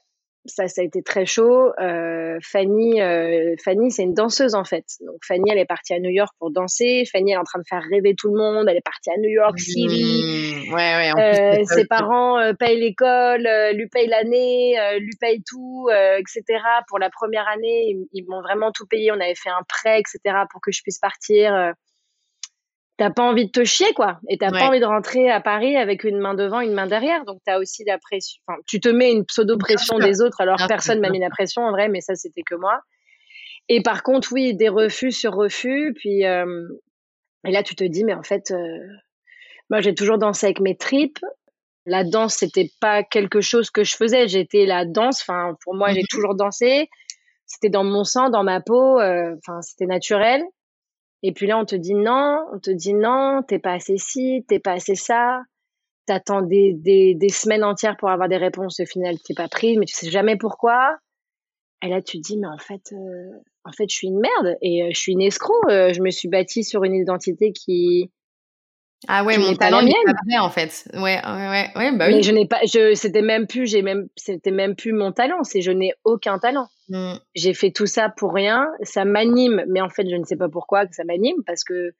[0.45, 1.71] ça, ça a été très chaud.
[1.79, 4.85] Euh, Fanny, euh, Fanny, c'est une danseuse en fait.
[5.05, 7.03] Donc Fanny, elle est partie à New York pour danser.
[7.11, 8.67] Fanny, elle est en train de faire rêver tout le monde.
[8.67, 10.67] Elle est partie à New York City.
[10.67, 15.43] Mmh, ouais, ouais, euh, ses parents euh, payent l'école, euh, lui payent l'année, lui payent
[15.45, 16.43] tout, etc.
[16.87, 19.11] Pour la première année, ils, ils m'ont vraiment tout payé.
[19.11, 20.19] On avait fait un prêt, etc.
[20.49, 21.73] pour que je puisse partir
[23.01, 24.19] t'as pas envie de te chier, quoi.
[24.29, 27.25] Et t'as pas envie de rentrer à Paris avec une main devant, une main derrière.
[27.25, 28.39] Donc, t'as aussi la pression.
[28.45, 31.71] Enfin, tu te mets une pseudo-pression des autres, alors personne m'a mis la pression, en
[31.71, 32.79] vrai, mais ça, c'était que moi.
[33.69, 35.95] Et par contre, oui, des refus sur refus.
[35.95, 36.67] Puis, euh,
[37.43, 38.77] et là, tu te dis, mais en fait, euh,
[39.71, 41.17] moi, j'ai toujours dansé avec mes tripes.
[41.87, 44.27] La danse, c'était pas quelque chose que je faisais.
[44.27, 45.23] J'étais la danse.
[45.23, 46.07] Enfin, pour moi, j'ai mhm.
[46.07, 46.87] toujours dansé.
[47.47, 48.99] C'était dans mon sang, dans ma peau.
[48.99, 50.43] Euh, enfin, c'était naturel.
[51.23, 54.43] Et puis là, on te dit non, on te dit non, t'es pas assez ci,
[54.47, 55.41] t'es pas assez ça.
[56.07, 58.79] T'attends des, des, des semaines entières pour avoir des réponses.
[58.79, 60.97] Au final, t'es pas prise, mais tu sais jamais pourquoi.
[61.83, 64.57] Et là, tu te dis, mais en fait, euh, en fait, je suis une merde
[64.61, 65.53] et euh, je suis une escroc.
[65.69, 68.11] Euh, je me suis bâtie sur une identité qui,
[69.07, 70.87] ah ouais, mon talent n'est pas vrai en fait.
[70.93, 72.15] Ouais, ouais, ouais, bah oui.
[72.15, 75.43] Mais je n'ai pas, je, c'était même plus, j'ai même, c'était même plus mon talent.
[75.43, 76.67] C'est, je n'ai aucun talent.
[76.91, 77.13] Mmh.
[77.35, 78.69] J'ai fait tout ça pour rien.
[78.83, 81.93] Ça m'anime, mais en fait, je ne sais pas pourquoi ça m'anime parce que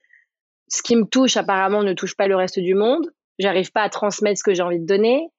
[0.67, 3.09] ce qui me touche apparemment ne touche pas le reste du monde.
[3.39, 5.29] J'arrive pas à transmettre ce que j'ai envie de donner.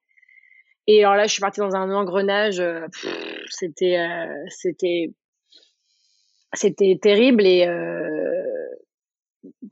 [0.87, 2.61] Et alors là, je suis partie dans un engrenage.
[2.61, 2.87] Euh,
[3.51, 5.13] c'était, euh, c'était,
[6.55, 7.67] c'était terrible et.
[7.67, 8.43] Euh,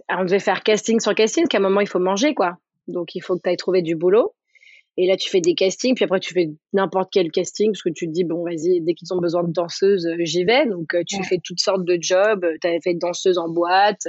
[0.08, 2.58] on devait faire casting sur casting, qu'à un moment, il faut manger, quoi.
[2.88, 4.34] Donc, il faut que tu ailles trouver du boulot.
[4.96, 7.90] Et là, tu fais des castings, puis après, tu fais n'importe quel casting, parce que
[7.90, 10.66] tu te dis, bon, vas-y, dès qu'ils ont besoin de danseuses, euh, j'y vais.
[10.66, 12.44] Donc, euh, tu fais toutes sortes de jobs.
[12.60, 14.06] Tu as fait danseuse en boîte.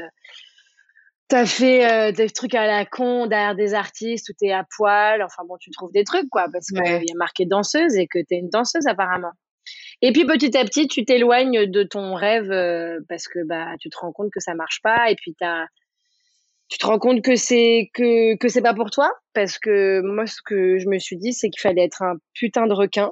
[1.29, 4.51] Tu as fait euh, des trucs à la con derrière des artistes où tu es
[4.51, 5.23] à poil.
[5.23, 8.19] Enfin, bon, tu trouves des trucs, quoi, parce qu'il y a marqué danseuse et que
[8.19, 9.31] tu es une danseuse, apparemment.
[10.01, 13.89] Et puis petit à petit, tu t'éloignes de ton rêve euh, parce que bah tu
[13.89, 15.65] te rends compte que ça marche pas et puis t'as
[16.71, 19.11] tu te rends compte que c'est que que c'est pas pour toi?
[19.33, 22.65] Parce que moi ce que je me suis dit c'est qu'il fallait être un putain
[22.65, 23.11] de requin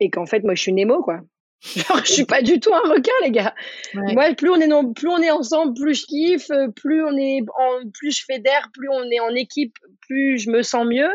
[0.00, 1.20] et qu'en fait moi je suis Nemo quoi.
[1.62, 3.54] Genre, je suis pas du tout un requin les gars.
[3.94, 7.42] Moi plus on est non, plus on est ensemble, plus je kiffe, plus on est
[7.58, 11.10] en, plus je fais d'air, plus on est en équipe, plus je me sens mieux.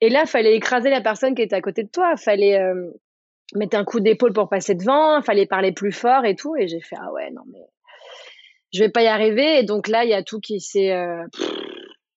[0.00, 2.16] Et là, fallait écraser la personne qui était à côté de toi.
[2.16, 2.90] Fallait euh,
[3.54, 6.56] mettre un coup d'épaule pour passer devant, il fallait parler plus fort et tout.
[6.56, 7.64] Et j'ai fait, ah ouais, non, mais
[8.76, 9.58] je vais pas y arriver.
[9.58, 10.92] Et donc là, il y a tout qui s'est.
[10.92, 11.24] Euh,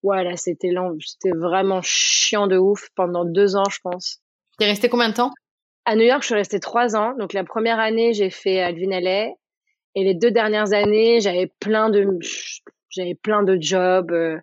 [0.02, 4.20] voilà, c'était c'était vraiment chiant de ouf pendant deux ans, je pense.
[4.58, 5.32] Tu es resté combien de temps?
[5.84, 7.14] À New York, je suis restée trois ans.
[7.18, 9.34] Donc la première année, j'ai fait Alvin Alley.
[9.94, 12.06] Et les deux dernières années, j'avais plein de,
[12.90, 14.12] j'avais plein de jobs.
[14.12, 14.38] Euh,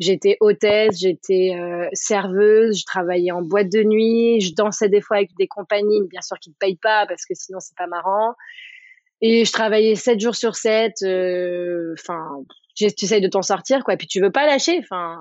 [0.00, 5.18] J'étais hôtesse, j'étais euh, serveuse, je travaillais en boîte de nuit, je dansais des fois
[5.18, 8.34] avec des compagnies, bien sûr qui ne payent pas parce que sinon c'est pas marrant.
[9.20, 10.92] Et je travaillais 7 jours sur 7.
[11.02, 12.26] Euh, enfin,
[12.74, 13.96] tu essayes de t'en sortir, quoi.
[13.96, 14.78] Puis tu veux pas lâcher.
[14.78, 15.18] Enfin,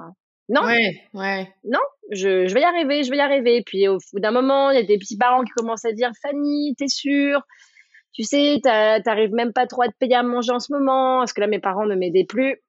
[0.50, 0.64] non.
[0.64, 1.48] Ouais, ouais.
[1.64, 1.80] Non,
[2.12, 3.64] je, je vais y arriver, je vais y arriver.
[3.66, 6.12] Puis au bout d'un moment, il y a des petits parents qui commencent à dire
[6.22, 7.42] Fanny, t'es sûre?
[8.12, 11.20] Tu sais, t'arrives même pas trop à te payer à manger en ce moment.
[11.20, 12.62] Parce que là, mes parents ne m'aidaient plus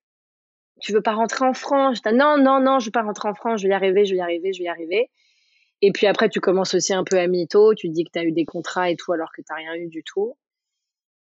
[0.81, 2.01] tu veux pas rentrer en France?
[2.05, 4.19] Non, non, non, je veux pas rentrer en France, je vais y arriver, je vais
[4.19, 5.11] y arriver, je vais y arriver.
[5.83, 8.25] Et puis après, tu commences aussi un peu à mytho, tu dis que tu as
[8.25, 10.37] eu des contrats et tout alors que tu n'as rien eu du tout.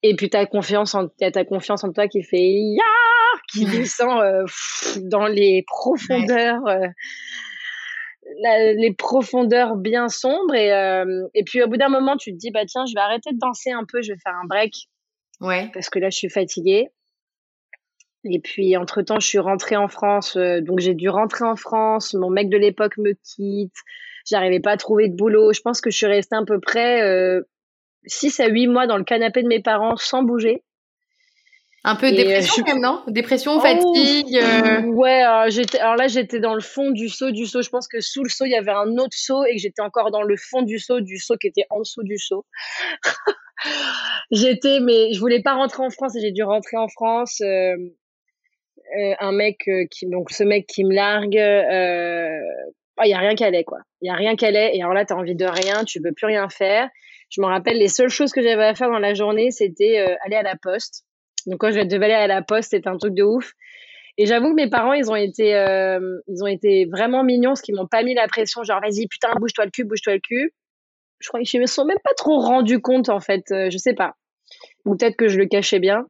[0.03, 2.83] Et puis tu as confiance en ta confiance en toi qui fait ya
[3.51, 4.45] qui descend euh,
[5.03, 6.87] dans les profondeurs euh,
[8.43, 12.51] les profondeurs bien sombres et euh, et puis au bout d'un moment tu te dis
[12.51, 14.73] bah tiens, je vais arrêter de danser un peu, je vais faire un break.
[15.39, 15.69] Ouais.
[15.73, 16.89] Parce que là je suis fatiguée.
[18.29, 20.35] Et puis, entre-temps, je suis rentrée en France.
[20.35, 22.13] Donc, j'ai dû rentrer en France.
[22.13, 23.75] Mon mec de l'époque me quitte.
[24.25, 25.53] J'arrivais pas à trouver de boulot.
[25.53, 27.39] Je pense que je suis restée à peu près
[28.07, 30.63] 6 à 8 mois dans le canapé de mes parents sans bouger.
[31.83, 33.01] Un peu dépression quand même, non?
[33.07, 34.39] Dépression, oh, fatigue.
[34.87, 35.79] Ouais, j'étais.
[35.79, 37.61] Alors là, j'étais dans le fond du seau, du seau.
[37.61, 39.81] Je pense que sous le seau, il y avait un autre seau et que j'étais
[39.81, 42.45] encore dans le fond du seau, du seau qui était en dessous du seau.
[44.31, 47.41] j'étais, mais je voulais pas rentrer en France et j'ai dû rentrer en France.
[48.95, 52.39] Euh, un mec euh, qui donc ce mec qui me largue il euh,
[53.01, 54.93] oh, y a rien qui allait quoi il y a rien qui allait et alors
[54.93, 56.89] là tu as envie de rien tu peux plus rien faire
[57.29, 60.35] je me rappelle les seules choses que j'avais à faire dans la journée c'était aller
[60.35, 61.03] à la poste.
[61.45, 63.53] Donc quand je devais aller à la poste c'était un truc de ouf.
[64.17, 65.49] Et j'avoue que mes parents ils ont été
[66.27, 69.29] ils ont été vraiment mignons ce qui m'ont pas mis la pression genre vas-y putain
[69.39, 70.53] bouge-toi le cul bouge-toi le cul.
[71.19, 74.13] Je crois qu'ils me sont même pas trop rendu compte en fait je sais pas.
[74.85, 76.05] Ou peut-être que je le cachais bien.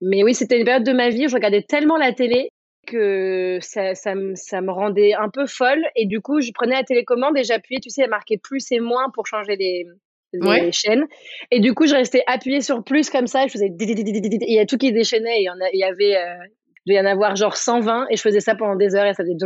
[0.00, 2.50] Mais oui, c'était une période de ma vie je regardais tellement la télé
[2.88, 5.84] que ça, ça, me, ça me rendait un peu folle.
[5.96, 8.80] Et du coup, je prenais la télécommande et j'appuyais, tu sais, à marquer plus et
[8.80, 9.84] moins pour changer les,
[10.32, 11.06] les chaînes.
[11.50, 13.46] Et du coup, je restais appuyée sur plus comme ça.
[13.46, 13.70] Je faisais.
[13.78, 15.42] Il y a tout qui déchaînait.
[15.42, 16.16] Il y, avait.
[16.16, 16.44] Euh,
[16.86, 19.14] il devait y en avoir genre 120 et je faisais ça pendant des heures et
[19.14, 19.36] ça faisait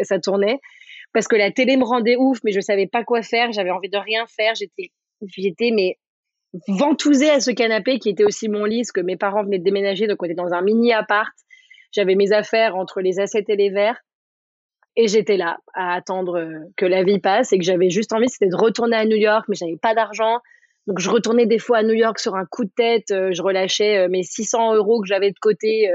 [0.00, 0.58] et ça tournait
[1.12, 3.90] parce que la télé me rendait ouf mais je savais pas quoi faire j'avais envie
[3.90, 4.90] de rien faire j'étais
[5.36, 5.98] j'étais mais
[6.68, 9.64] ventousée à ce canapé qui était aussi mon lit, parce que mes parents venaient de
[9.64, 11.32] déménager, donc on était dans un mini appart.
[11.92, 14.00] J'avais mes affaires entre les assiettes et les verres.
[14.96, 18.28] Et j'étais là à attendre euh, que la vie passe et que j'avais juste envie,
[18.28, 20.40] c'était de retourner à New York, mais j'avais pas d'argent.
[20.86, 23.42] Donc je retournais des fois à New York sur un coup de tête, euh, je
[23.42, 25.88] relâchais euh, mes 600 euros que j'avais de côté,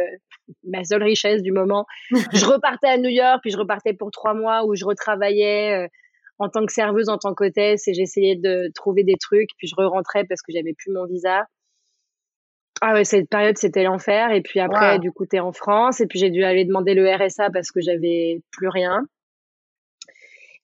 [0.64, 1.86] ma seule richesse du moment.
[2.34, 5.90] je repartais à New York, puis je repartais pour trois mois où je retravaillais
[6.40, 9.76] en tant que serveuse, en tant qu'hôtesse, et j'essayais de trouver des trucs, puis je
[9.76, 11.46] re-rentrais parce que j'avais plus mon visa.
[12.88, 14.32] Ah ouais, cette période, c'était l'enfer.
[14.32, 17.12] Et puis après, du coup, t'es en France, et puis j'ai dû aller demander le
[17.12, 19.08] RSA parce que j'avais plus rien.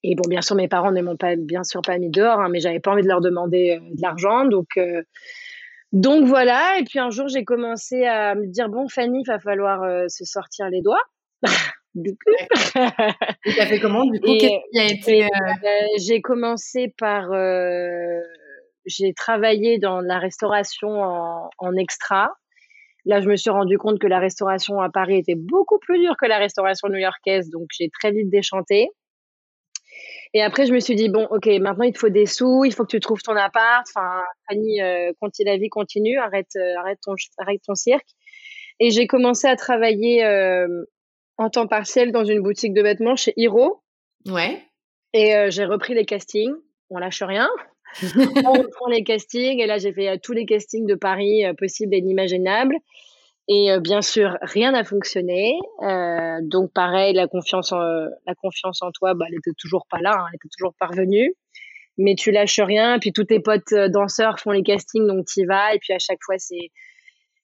[0.04, 2.50] Et bon, bien sûr, mes parents ne m'ont pas, bien sûr, pas mis dehors, hein,
[2.52, 4.68] mais j'avais pas envie de leur demander euh, de l'argent, donc.
[4.78, 5.02] Euh,
[5.94, 9.40] donc voilà, et puis un jour j'ai commencé à me dire bon Fanny, il va
[9.40, 11.04] falloir euh, se sortir les doigts.
[11.96, 12.32] du coup.
[13.46, 14.30] Et fait comment du coup?
[14.30, 15.28] A été euh,
[15.98, 17.32] J'ai commencé par,
[18.86, 22.32] j'ai travaillé dans la restauration en, en, extra.
[23.06, 26.16] Là, je me suis rendu compte que la restauration à Paris était beaucoup plus dure
[26.20, 28.90] que la restauration new-yorkaise, donc j'ai très vite déchanté.
[30.34, 32.74] Et après, je me suis dit bon, ok, maintenant il te faut des sous, il
[32.74, 33.86] faut que tu trouves ton appart.
[33.90, 34.80] Enfin, Fanny,
[35.20, 38.08] continue la vie continue, arrête, arrête ton, arrête ton cirque.
[38.80, 40.24] Et j'ai commencé à travailler
[41.38, 43.82] en temps partiel dans une boutique de vêtements chez Hiro.
[44.28, 44.62] Ouais.
[45.14, 46.54] Et euh, j'ai repris les castings.
[46.90, 47.50] On lâche rien.
[48.04, 49.60] On reprend les castings.
[49.60, 52.76] Et là, j'ai fait euh, tous les castings de Paris euh, possibles et inimaginables.
[53.48, 55.56] Et bien sûr, rien n'a fonctionné.
[56.44, 60.14] donc pareil, la confiance en, la confiance en toi, bah, elle était toujours pas là,
[60.14, 61.34] hein, elle était toujours parvenue.
[61.98, 62.98] Mais tu lâches rien.
[63.00, 65.74] Puis tous tes potes danseurs font les castings, donc tu y vas.
[65.74, 66.70] Et puis à chaque fois, c'est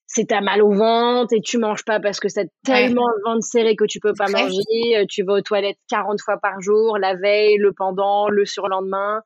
[0.08, 3.46] c'est t'as mal au ventre et tu manges pas parce que c'est tellement le ventre
[3.46, 4.98] serré que tu peux pas manger.
[4.98, 9.22] Euh, tu vas aux toilettes 40 fois par jour, la veille, le pendant, le surlendemain.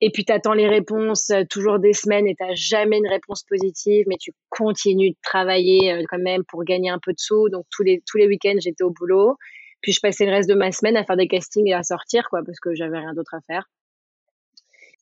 [0.00, 4.06] Et puis t'attends les réponses euh, toujours des semaines et t'as jamais une réponse positive,
[4.08, 7.48] mais tu continues de travailler euh, quand même pour gagner un peu de sous.
[7.50, 9.36] Donc tous les tous les week-ends j'étais au boulot.
[9.82, 12.28] Puis je passais le reste de ma semaine à faire des castings et à sortir
[12.30, 13.68] quoi parce que j'avais rien d'autre à faire.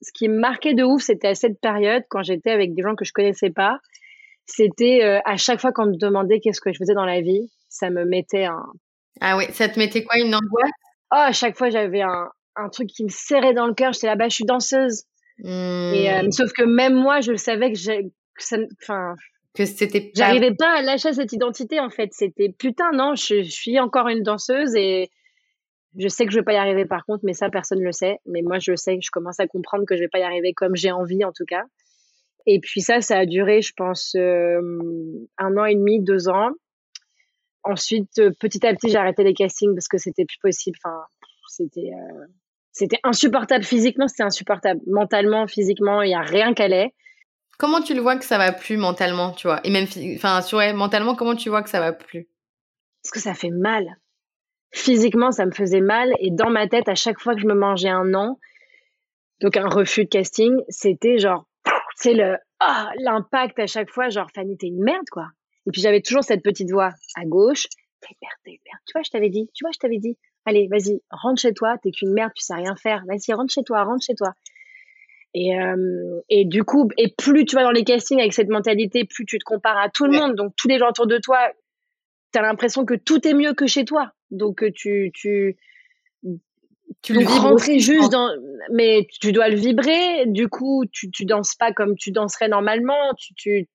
[0.03, 2.95] Ce qui me marquait de ouf, c'était à cette période quand j'étais avec des gens
[2.95, 3.81] que je connaissais pas
[4.49, 7.53] c'était euh, à chaque fois qu'on me demandait qu'est-ce que je faisais dans la vie,
[7.69, 8.65] ça me mettait un.
[9.21, 10.71] Ah oui, ça te mettait quoi, une angoisse?
[11.13, 13.93] Oh, à chaque fois, j'avais un, un truc qui me serrait dans le cœur.
[13.93, 15.05] J'étais là-bas, je suis danseuse.
[15.45, 16.33] Et, euh, hmm.
[16.33, 17.79] sauf que même moi, je le savais que.
[18.83, 19.15] Enfin.
[19.55, 20.11] Que c'était.
[20.15, 22.11] J'arrivais pas à lâcher cette identité, en fait.
[22.13, 25.11] C'était putain, non, je, je, suis encore une danseuse et
[25.97, 28.19] je sais que je vais pas y arriver par contre, mais ça, personne le sait.
[28.27, 30.77] Mais moi, je sais, je commence à comprendre que je vais pas y arriver comme
[30.77, 31.65] j'ai envie, en tout cas.
[32.47, 34.61] Et puis ça, ça a duré, je pense, euh,
[35.39, 36.51] un an et demi, deux ans.
[37.63, 40.79] Ensuite, euh, petit à petit, j'ai arrêté les castings parce que c'était plus possible.
[40.83, 40.97] Enfin,
[41.49, 42.27] c'était euh,
[42.79, 46.95] c'était insupportable physiquement, c'était insupportable mentalement, physiquement, il y a rien qui allait.
[47.59, 49.61] Comment tu le vois que ça va plus mentalement, tu vois?
[49.65, 52.29] Et même, enfin, ouais, mentalement, comment tu vois que ça va plus?
[53.03, 53.97] Parce que ça fait mal.
[54.71, 57.55] Physiquement, ça me faisait mal et dans ma tête, à chaque fois que je me
[57.55, 58.39] mangeais un an,
[59.41, 61.49] donc un refus de casting, c'était genre
[61.97, 65.27] c'est le ah, l'impact à chaque fois, genre Fanny, t'es une merde, quoi.
[65.67, 67.67] Et puis j'avais toujours cette petite voix à gauche,
[68.01, 68.81] t'es une merde, t'es une merde.
[68.87, 71.77] Tu vois, je t'avais dit, tu vois, je t'avais dit, allez, vas-y, rentre chez toi,
[71.83, 73.05] t'es qu'une merde, tu sais rien faire.
[73.07, 74.33] Vas-y, rentre chez toi, rentre chez toi.
[75.35, 79.05] Et, euh, et du coup, et plus tu vas dans les castings avec cette mentalité,
[79.05, 80.35] plus tu te compares à tout le monde.
[80.35, 81.39] Donc tous les gens autour de toi,
[82.33, 84.13] t'as l'impression que tout est mieux que chez toi.
[84.31, 85.57] Donc tu, tu,
[87.03, 88.31] tu le rentrer juste dans
[88.73, 93.15] mais tu dois le vibrer du coup tu tu danses pas comme tu danserais normalement
[93.17, 93.69] tu tu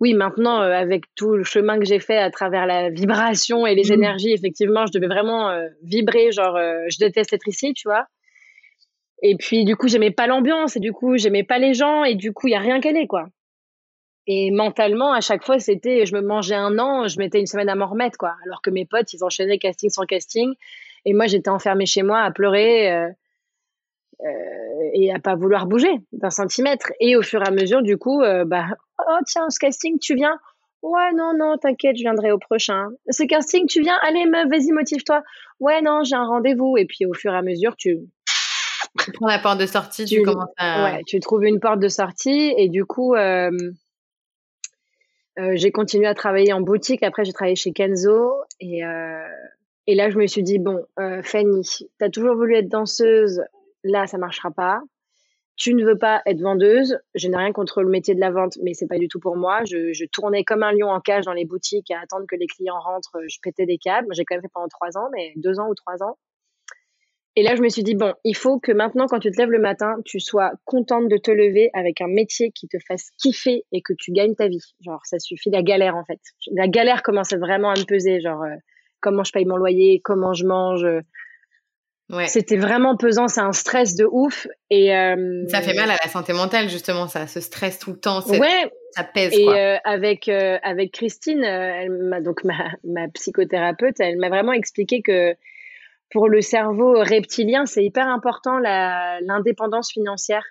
[0.00, 3.74] oui, maintenant, euh, avec tout le chemin que j'ai fait à travers la vibration et
[3.74, 3.94] les mmh.
[3.94, 6.32] énergies, effectivement, je devais vraiment euh, vibrer.
[6.32, 8.06] Genre, euh, je déteste être ici, tu vois.
[9.22, 12.16] Et puis, du coup, j'aimais pas l'ambiance et du coup, j'aimais pas les gens et
[12.16, 13.28] du coup, il y a rien qu'elle est, quoi.
[14.26, 17.68] Et mentalement, à chaque fois, c'était, je me mangeais un an, je mettais une semaine
[17.68, 18.34] à m'en remettre, quoi.
[18.44, 20.52] Alors que mes potes, ils enchaînaient casting sans casting.
[21.04, 23.12] Et moi, j'étais enfermée chez moi à pleurer
[24.94, 26.90] et à pas vouloir bouger d'un centimètre.
[27.00, 28.66] Et au fur et à mesure, du coup, bah,
[29.08, 30.38] Oh, tiens, ce casting, tu viens
[30.84, 32.88] Ouais, non, non, t'inquiète, je viendrai au prochain.
[33.08, 35.22] Ce casting, tu viens Allez, meuf, vas-y, motive-toi.
[35.58, 36.76] Ouais, non, j'ai un rendez-vous.
[36.76, 38.00] Et puis, au fur et à mesure, tu.
[39.02, 40.84] Tu prends la porte de sortie, tu, commences à.
[40.84, 42.52] Ouais, tu trouves une porte de sortie.
[42.58, 43.50] Et du coup, euh,
[45.38, 47.02] euh, j'ai continué à travailler en boutique.
[47.02, 48.34] Après, j'ai travaillé chez Kenzo.
[48.60, 49.26] Et, euh,
[49.86, 50.84] et là, je me suis dit, bon,
[51.22, 51.66] Fanny,
[51.98, 53.40] t'as toujours voulu être danseuse.
[53.84, 54.82] Là, ça marchera pas
[55.56, 56.98] tu ne veux pas être vendeuse.
[57.14, 59.36] Je n'ai rien contre le métier de la vente, mais c'est pas du tout pour
[59.36, 59.64] moi.
[59.64, 62.78] Je, tournais comme un lion en cage dans les boutiques à attendre que les clients
[62.80, 63.20] rentrent.
[63.28, 64.08] Je pétais des câbles.
[64.12, 66.18] J'ai quand même fait pendant trois ans, mais deux ans ou trois ans.
[67.36, 69.50] Et là, je me suis dit, bon, il faut que maintenant, quand tu te lèves
[69.50, 73.64] le matin, tu sois contente de te lever avec un métier qui te fasse kiffer
[73.72, 74.62] et que tu gagnes ta vie.
[74.80, 76.20] Genre, ça suffit la galère, en fait.
[76.52, 78.20] La galère commençait vraiment à me peser.
[78.20, 78.54] Genre, euh,
[79.00, 80.86] comment je paye mon loyer, comment je mange,
[82.26, 84.46] c'était vraiment pesant, c'est un stress de ouf.
[84.70, 87.98] Et euh, ça fait mal à la santé mentale justement, ça, ce stress tout le
[87.98, 88.20] temps.
[88.28, 88.70] Ouais.
[88.92, 89.32] Ça pèse.
[89.32, 89.56] Et quoi.
[89.56, 95.02] Euh, avec euh, avec Christine, elle m'a donc ma, ma psychothérapeute, elle m'a vraiment expliqué
[95.02, 95.34] que
[96.10, 100.44] pour le cerveau reptilien, c'est hyper important l'indépendance financière,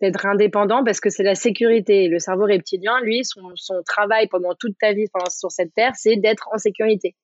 [0.00, 2.08] d'être indépendant parce que c'est la sécurité.
[2.08, 6.16] Le cerveau reptilien, lui, son, son travail pendant toute ta vie sur cette terre, c'est
[6.16, 7.14] d'être en sécurité.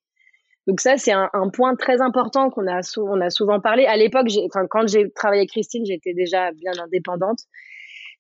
[0.67, 3.85] Donc ça, c'est un, un, point très important qu'on a, on a souvent parlé.
[3.85, 4.29] À l'époque,
[4.71, 7.41] quand j'ai travaillé avec Christine, j'étais déjà bien indépendante.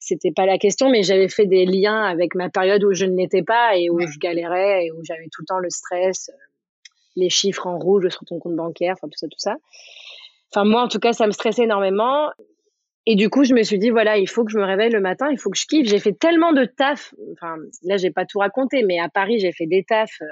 [0.00, 3.16] C'était pas la question, mais j'avais fait des liens avec ma période où je ne
[3.16, 6.36] l'étais pas et où je galérais et où j'avais tout le temps le stress, euh,
[7.14, 9.54] les chiffres en rouge sur ton compte bancaire, enfin tout ça, tout ça.
[10.50, 12.30] Enfin moi, en tout cas, ça me stressait énormément.
[13.06, 15.00] Et du coup, je me suis dit, voilà, il faut que je me réveille le
[15.00, 15.86] matin, il faut que je kiffe.
[15.86, 17.14] J'ai fait tellement de taf.
[17.32, 20.26] Enfin, là, j'ai pas tout raconté, mais à Paris, j'ai fait des tafs euh,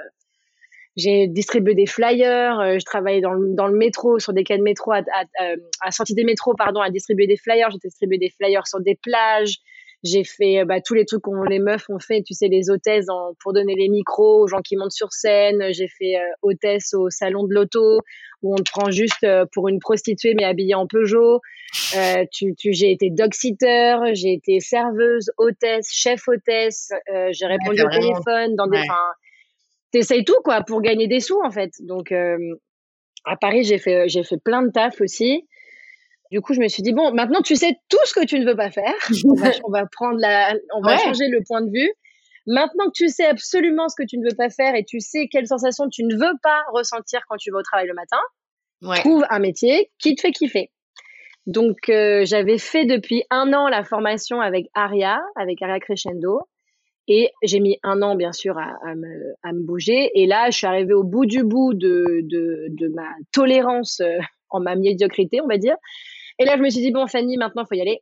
[0.97, 4.57] j'ai distribué des flyers, euh, je travaillais dans le, dans le métro, sur des quais
[4.57, 7.71] de métro, à, à, euh, à, sortie des métros, pardon, à distribuer des flyers.
[7.71, 9.57] J'ai distribué des flyers sur des plages.
[10.03, 12.69] J'ai fait euh, bah, tous les trucs qu'on les meufs ont fait, tu sais, les
[12.69, 13.05] hôtesses
[13.41, 15.71] pour donner les micros aux gens qui montent sur scène.
[15.71, 17.99] J'ai fait hôtesse au salon de l'auto
[18.41, 21.39] où on te prend juste pour une prostituée mais habillée en Peugeot.
[21.95, 26.91] Euh, tu, tu, j'ai été dog-sitter, j'ai été serveuse, hôtesse, chef hôtesse.
[27.29, 28.81] j'ai répondu au téléphone dans des
[29.91, 31.71] t'essayes tout quoi pour gagner des sous en fait.
[31.81, 32.37] Donc euh,
[33.25, 35.47] à Paris j'ai fait j'ai fait plein de taf aussi.
[36.31, 38.45] Du coup je me suis dit bon maintenant tu sais tout ce que tu ne
[38.45, 38.93] veux pas faire.
[39.63, 41.91] on, va, prendre la on va changer le point de vue.
[42.47, 45.27] Maintenant que tu sais absolument ce que tu ne veux pas faire et tu sais
[45.31, 48.17] quelle sensation tu ne veux pas ressentir quand tu vas au travail le matin,
[49.01, 50.71] trouve un métier qui te fait kiffer.
[51.45, 56.41] Donc euh, j'avais fait depuis un an la formation avec Aria, avec Aria Crescendo.
[57.07, 60.11] Et j'ai mis un an, bien sûr, à, à, me, à, me, bouger.
[60.15, 64.19] Et là, je suis arrivée au bout du bout de, de, de ma tolérance euh,
[64.49, 65.75] en ma médiocrité, on va dire.
[66.39, 68.01] Et là, je me suis dit, bon, Fanny, maintenant, il faut y aller.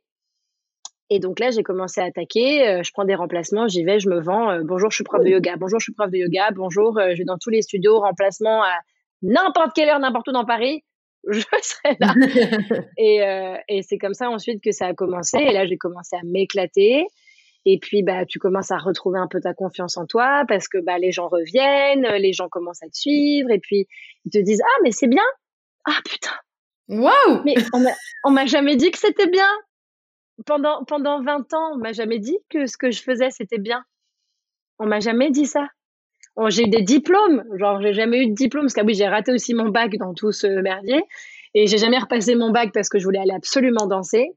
[1.08, 2.68] Et donc là, j'ai commencé à attaquer.
[2.68, 4.50] Euh, je prends des remplacements, j'y vais, je me vends.
[4.50, 5.56] Euh, bonjour, je suis prof de yoga.
[5.56, 6.50] Bonjour, je suis prof de yoga.
[6.54, 8.76] Bonjour, je vais dans tous les studios, remplacement à
[9.22, 10.84] n'importe quelle heure, n'importe où dans Paris.
[11.28, 12.14] Je serai là.
[12.96, 13.20] et,
[13.68, 15.36] et c'est comme ça ensuite que ça a commencé.
[15.36, 17.04] Et là, j'ai commencé à m'éclater.
[17.66, 20.78] Et puis, bah, tu commences à retrouver un peu ta confiance en toi parce que
[20.78, 23.86] bah, les gens reviennent, les gens commencent à te suivre et puis
[24.24, 25.24] ils te disent Ah, mais c'est bien
[25.84, 26.32] Ah, putain
[26.88, 27.54] Waouh Mais
[28.24, 29.48] on m'a jamais dit que c'était bien
[30.46, 33.84] pendant, pendant 20 ans, on m'a jamais dit que ce que je faisais, c'était bien.
[34.78, 35.68] On m'a jamais dit ça.
[36.48, 39.30] J'ai eu des diplômes, genre j'ai jamais eu de diplôme parce que oui, j'ai raté
[39.30, 41.02] aussi mon bac dans tout ce merdier
[41.52, 44.30] et j'ai jamais repassé mon bac parce que je voulais aller absolument danser.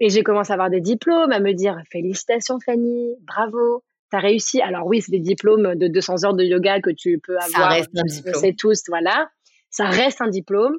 [0.00, 4.60] Et j'ai commencé à avoir des diplômes, à me dire félicitations Fanny, bravo, t'as réussi.
[4.60, 7.50] Alors oui, c'est des diplômes de 200 heures de yoga que tu peux avoir.
[7.50, 8.40] Ça reste un diplôme.
[8.40, 9.28] C'est tous, voilà.
[9.70, 10.78] Ça reste un diplôme.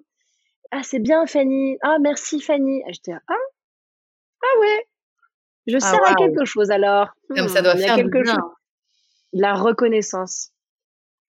[0.72, 1.78] Ah, c'est bien Fanny.
[1.82, 2.82] Ah, merci Fanny.
[2.86, 3.34] Ah, j'étais ah,
[4.44, 4.88] ah ouais.
[5.68, 7.10] Je ah, sers à quelque chose alors.
[7.36, 8.38] Comme ça doit faire quelque chose.
[9.34, 10.52] La reconnaissance.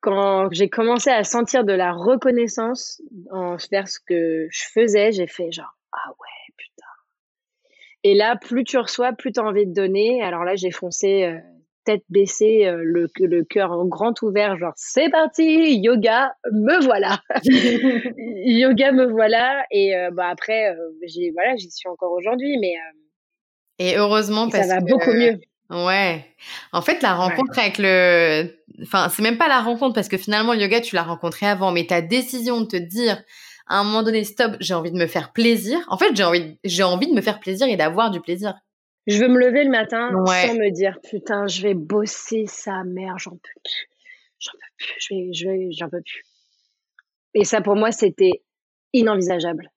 [0.00, 5.52] Quand j'ai commencé à sentir de la reconnaissance envers ce que je faisais, j'ai fait
[5.52, 6.39] genre ah ouais
[8.02, 10.22] et là, plus tu reçois, plus tu as envie de donner.
[10.22, 11.38] Alors là, j'ai foncé euh,
[11.84, 17.20] tête baissée, euh, le, le cœur grand ouvert, genre c'est parti, yoga, me voilà.
[18.46, 19.64] yoga, me voilà.
[19.70, 20.74] Et euh, bah, après,
[21.06, 22.74] j'ai voilà, j'y suis encore aujourd'hui, mais.
[23.78, 25.38] et heureusement, parce ça va beaucoup mieux.
[25.70, 26.24] Ouais.
[26.72, 28.50] En fait, la rencontre avec le,
[28.82, 31.70] enfin, c'est même pas la rencontre parce que finalement, le yoga, tu l'as rencontré avant,
[31.70, 33.22] mais ta décision de te dire,
[33.70, 35.78] à un moment donné, stop, j'ai envie de me faire plaisir.
[35.88, 38.54] En fait, j'ai envie, j'ai envie de me faire plaisir et d'avoir du plaisir.
[39.06, 43.16] Je veux me lever le matin sans me dire, putain, je vais bosser sa mère,
[43.18, 43.88] j'en peux plus.
[44.40, 46.24] J'en peux plus, je vais, je vais, j'en peux plus.
[47.34, 48.42] Et ça, pour moi, c'était
[48.92, 49.70] inenvisageable.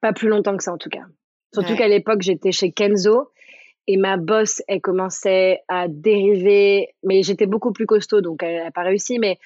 [0.00, 1.04] Pas plus longtemps que ça, en tout cas.
[1.52, 3.30] Surtout qu'à l'époque, j'étais chez Kenzo
[3.86, 8.70] et ma boss, elle commençait à dériver, mais j'étais beaucoup plus costaud, donc elle n'a
[8.70, 9.18] pas réussi.
[9.18, 9.38] Mais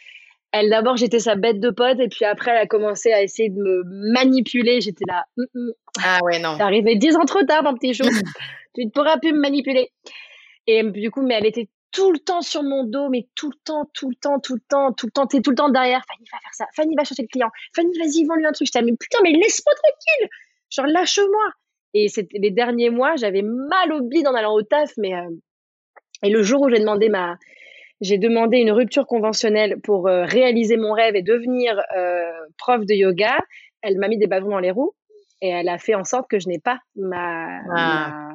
[0.53, 3.51] elle, d'abord, j'étais sa bête de pote, et puis après, elle a commencé à essayer
[3.51, 3.83] de me
[4.13, 4.81] manipuler.
[4.81, 5.25] J'étais là.
[5.39, 5.73] Hum, hum.
[6.03, 6.57] Ah ouais, non.
[6.57, 8.03] T'es arrivé dix ans trop tard, mon petit chou.
[8.75, 9.91] tu ne pourras plus me manipuler.
[10.67, 13.57] Et du coup, mais elle était tout le temps sur mon dos, mais tout le
[13.65, 16.03] temps, tout le temps, tout le temps, tout le temps, t'es tout le temps derrière.
[16.07, 16.67] Fanny va faire ça.
[16.75, 17.51] Fanny va chercher le client.
[17.75, 18.69] Fanny, vas-y, vends-lui un truc.
[18.73, 20.29] Je mais putain, mais laisse-moi tranquille.
[20.71, 21.51] Genre, lâche-moi.
[21.95, 25.29] Et c'était les derniers mois, j'avais mal au bide en allant au taf, mais euh,
[26.23, 27.37] et le jour où j'ai demandé ma
[28.01, 32.95] j'ai demandé une rupture conventionnelle pour euh, réaliser mon rêve et devenir euh, prof de
[32.95, 33.37] yoga,
[33.83, 34.93] elle m'a mis des bâtons dans les roues
[35.43, 38.35] et elle a fait en sorte que je n'ai pas ma, ah.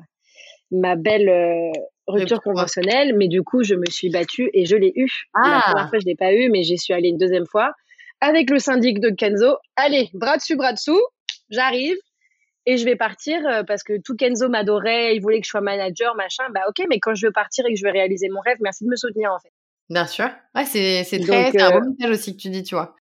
[0.72, 1.72] ma, belle
[2.08, 5.12] rupture conventionnelle, mais du coup, je me suis battue et je l'ai eue.
[5.36, 5.62] La ah.
[5.72, 7.74] première fois, je l'ai pas eue, mais j'y suis allée une deuxième fois
[8.22, 9.58] avec le syndic de Kenzo.
[9.76, 11.02] Allez, bras dessus, bras dessous,
[11.50, 11.98] j'arrive
[12.66, 15.62] et je vais partir euh, parce que tout Kenzo m'adorait, il voulait que je sois
[15.62, 16.44] manager, machin.
[16.54, 18.84] Bah ok, mais quand je veux partir et que je veux réaliser mon rêve, merci
[18.86, 19.52] de me soutenir en fait.
[19.90, 20.30] Bien sûr.
[20.56, 22.96] Ouais, c'est c'est très c'est un bon euh, message aussi que tu dis, tu vois.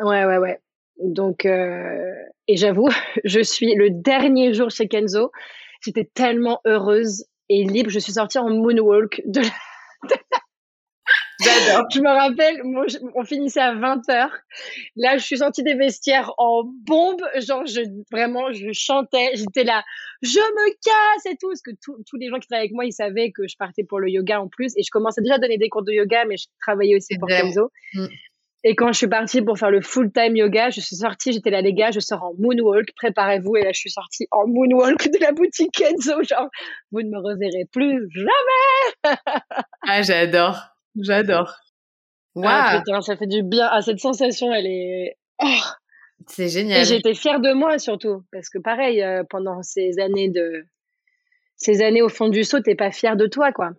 [0.00, 0.60] Ouais ouais ouais.
[1.02, 2.14] Donc euh,
[2.48, 2.88] et j'avoue,
[3.24, 5.32] je suis le dernier jour chez Kenzo,
[5.80, 7.90] j'étais tellement heureuse et libre.
[7.90, 9.48] Je suis sortie en moonwalk de la,
[11.44, 11.86] J'adore.
[11.92, 12.62] Je me rappelle,
[13.14, 14.30] on finissait à 20h.
[14.96, 17.22] Là, je suis sortie des vestiaires en bombe.
[17.40, 17.80] Genre, je,
[18.10, 19.30] vraiment, je chantais.
[19.34, 19.82] J'étais là,
[20.22, 21.48] je me casse et tout.
[21.48, 24.00] Parce que tous les gens qui travaillaient avec moi, ils savaient que je partais pour
[24.00, 24.72] le yoga en plus.
[24.76, 27.28] Et je commençais déjà à donner des cours de yoga, mais je travaillais aussi pour
[27.28, 27.70] Kenzo.
[27.94, 28.06] Mm.
[28.64, 31.60] Et quand je suis partie pour faire le full-time yoga, je suis sortie, j'étais là,
[31.62, 33.56] les gars, je sors en moonwalk, préparez-vous.
[33.56, 36.22] Et là, je suis sortie en moonwalk de la boutique Kenzo.
[36.22, 36.48] Genre,
[36.92, 39.16] vous ne me reverrez plus jamais.
[39.88, 40.71] ah, j'adore.
[40.96, 41.54] J'adore.
[42.42, 43.02] Ah, waouh!
[43.02, 43.68] ça fait du bien.
[43.70, 45.16] Ah, cette sensation, elle est.
[45.42, 45.60] Oh
[46.28, 46.82] c'est génial.
[46.82, 50.64] Et j'étais fière de moi surtout, parce que pareil, euh, pendant ces années de,
[51.56, 53.70] ces années au fond du saut, t'es pas fière de toi, quoi.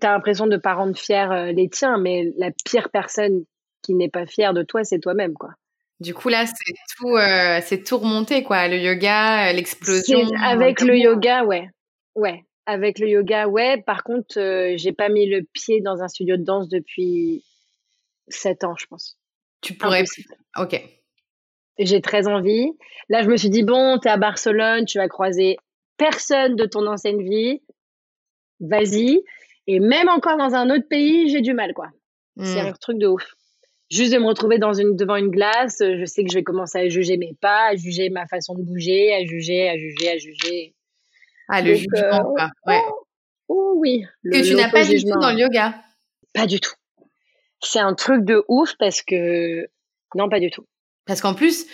[0.00, 3.44] T'as l'impression de pas rendre fier euh, les tiens, mais la pire personne
[3.82, 5.50] qui n'est pas fière de toi, c'est toi-même, quoi.
[6.00, 8.66] Du coup là, c'est tout, euh, c'est tout remonté, quoi.
[8.68, 10.18] Le yoga, l'explosion.
[10.42, 11.68] Avec le yoga, ouais,
[12.16, 12.44] ouais.
[12.66, 13.82] Avec le yoga, ouais.
[13.82, 17.44] Par contre, euh, j'ai pas mis le pied dans un studio de danse depuis
[18.28, 19.18] sept ans, je pense.
[19.60, 20.04] Tu pourrais.
[20.58, 20.80] Ok.
[21.78, 22.70] J'ai très envie.
[23.08, 25.56] Là, je me suis dit bon, t'es à Barcelone, tu vas croiser
[25.96, 27.60] personne de ton ancienne vie.
[28.60, 29.22] Vas-y.
[29.66, 31.88] Et même encore dans un autre pays, j'ai du mal, quoi.
[32.38, 32.66] C'est hmm.
[32.66, 33.34] un truc de ouf.
[33.90, 36.78] Juste de me retrouver dans une, devant une glace, je sais que je vais commencer
[36.78, 40.16] à juger mes pas, à juger ma façon de bouger, à juger, à juger, à
[40.16, 40.74] juger.
[41.48, 42.50] Ah, le jugement, quoi.
[42.66, 42.80] Ouais.
[42.88, 43.04] Oh,
[43.48, 44.04] oh oui.
[44.24, 45.74] que tu n'as pas du tout dans le yoga?
[46.32, 46.74] Pas du tout.
[47.60, 49.68] C'est un truc de ouf parce que
[50.14, 50.66] non, pas du tout.
[51.06, 51.66] Parce qu'en plus,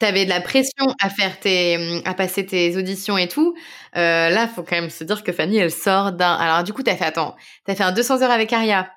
[0.00, 3.54] tu avais de la pression à faire tes, à passer tes auditions et tout.
[3.96, 6.34] Euh, là, faut quand même se dire que Fanny, elle sort d'un.
[6.34, 8.90] Alors du coup, t'as fait attends, t'as fait un 200 heures avec Aria.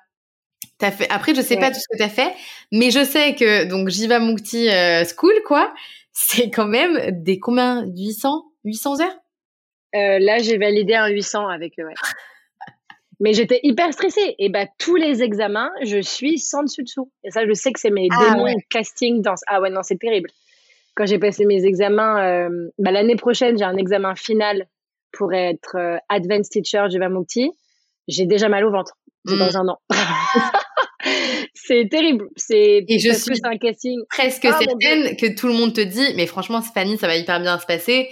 [0.80, 1.08] As fait.
[1.10, 2.34] Après, je sais pas tout ce que t'as fait,
[2.72, 5.72] mais je sais que donc Jiva Mukti euh, School, quoi,
[6.12, 7.84] c'est quand même des combien?
[7.86, 9.16] 800 800 heures?
[9.94, 11.88] Euh, là, j'ai validé un 800 avec eux.
[13.20, 14.34] Mais j'étais hyper stressée.
[14.38, 17.10] Et bah, tous les examens, je suis sans dessus dessous.
[17.22, 19.34] Et ça, je sais que c'est mes ah, démons casting dans.
[19.46, 20.30] Ah ouais, non, c'est terrible.
[20.96, 24.66] Quand j'ai passé mes examens, euh, bah, l'année prochaine, j'ai un examen final
[25.12, 27.50] pour être euh, Advanced Teacher du Vamukti.
[28.08, 28.94] J'ai déjà mal au ventre.
[29.26, 29.56] C'est dans mm.
[29.56, 29.78] un an.
[31.54, 32.28] c'est terrible.
[32.36, 36.14] C'est et je suis un casting presque ah, certaine que tout le monde te dit,
[36.16, 38.08] mais franchement, Fanny, ça va hyper bien se passer.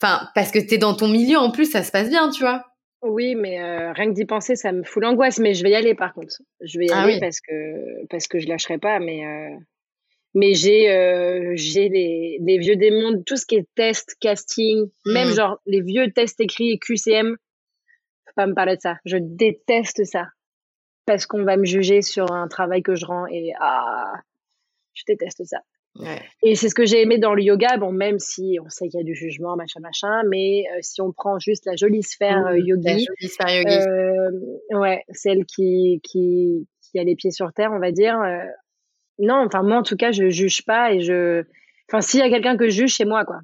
[0.00, 2.64] Enfin, parce que t'es dans ton milieu en plus, ça se passe bien, tu vois.
[3.02, 5.38] Oui, mais euh, rien que d'y penser, ça me fout l'angoisse.
[5.38, 6.36] Mais je vais y aller par contre.
[6.60, 8.98] Je vais y ah aller parce que parce que je lâcherai pas.
[8.98, 9.56] Mais euh,
[10.34, 15.28] mais j'ai euh, j'ai les, les vieux démons, tout ce qui est test, casting, même
[15.28, 15.34] mmh.
[15.34, 17.36] genre les vieux tests écrits et QCM.
[18.26, 18.96] Faut pas me parler de ça.
[19.04, 20.26] Je déteste ça
[21.06, 24.12] parce qu'on va me juger sur un travail que je rends et ah,
[24.94, 25.58] je déteste ça.
[26.42, 28.98] Et c'est ce que j'ai aimé dans le yoga, bon, même si on sait qu'il
[28.98, 32.46] y a du jugement, machin, machin, mais euh, si on prend juste la jolie sphère
[32.46, 33.88] euh, yogi, la jolie sphère yogi.
[33.88, 38.18] Euh, ouais, celle qui, qui, qui a les pieds sur terre, on va dire.
[39.18, 41.42] Non, enfin, moi, en tout cas, je juge pas et je.
[41.88, 43.40] Enfin, s'il y a quelqu'un que je juge, c'est moi, quoi.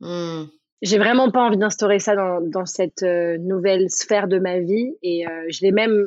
[0.00, 0.50] Mmh.
[0.82, 4.94] j'ai vraiment pas envie d'instaurer ça dans, dans cette nouvelle sphère de ma vie.
[5.02, 6.06] Et je l'ai même,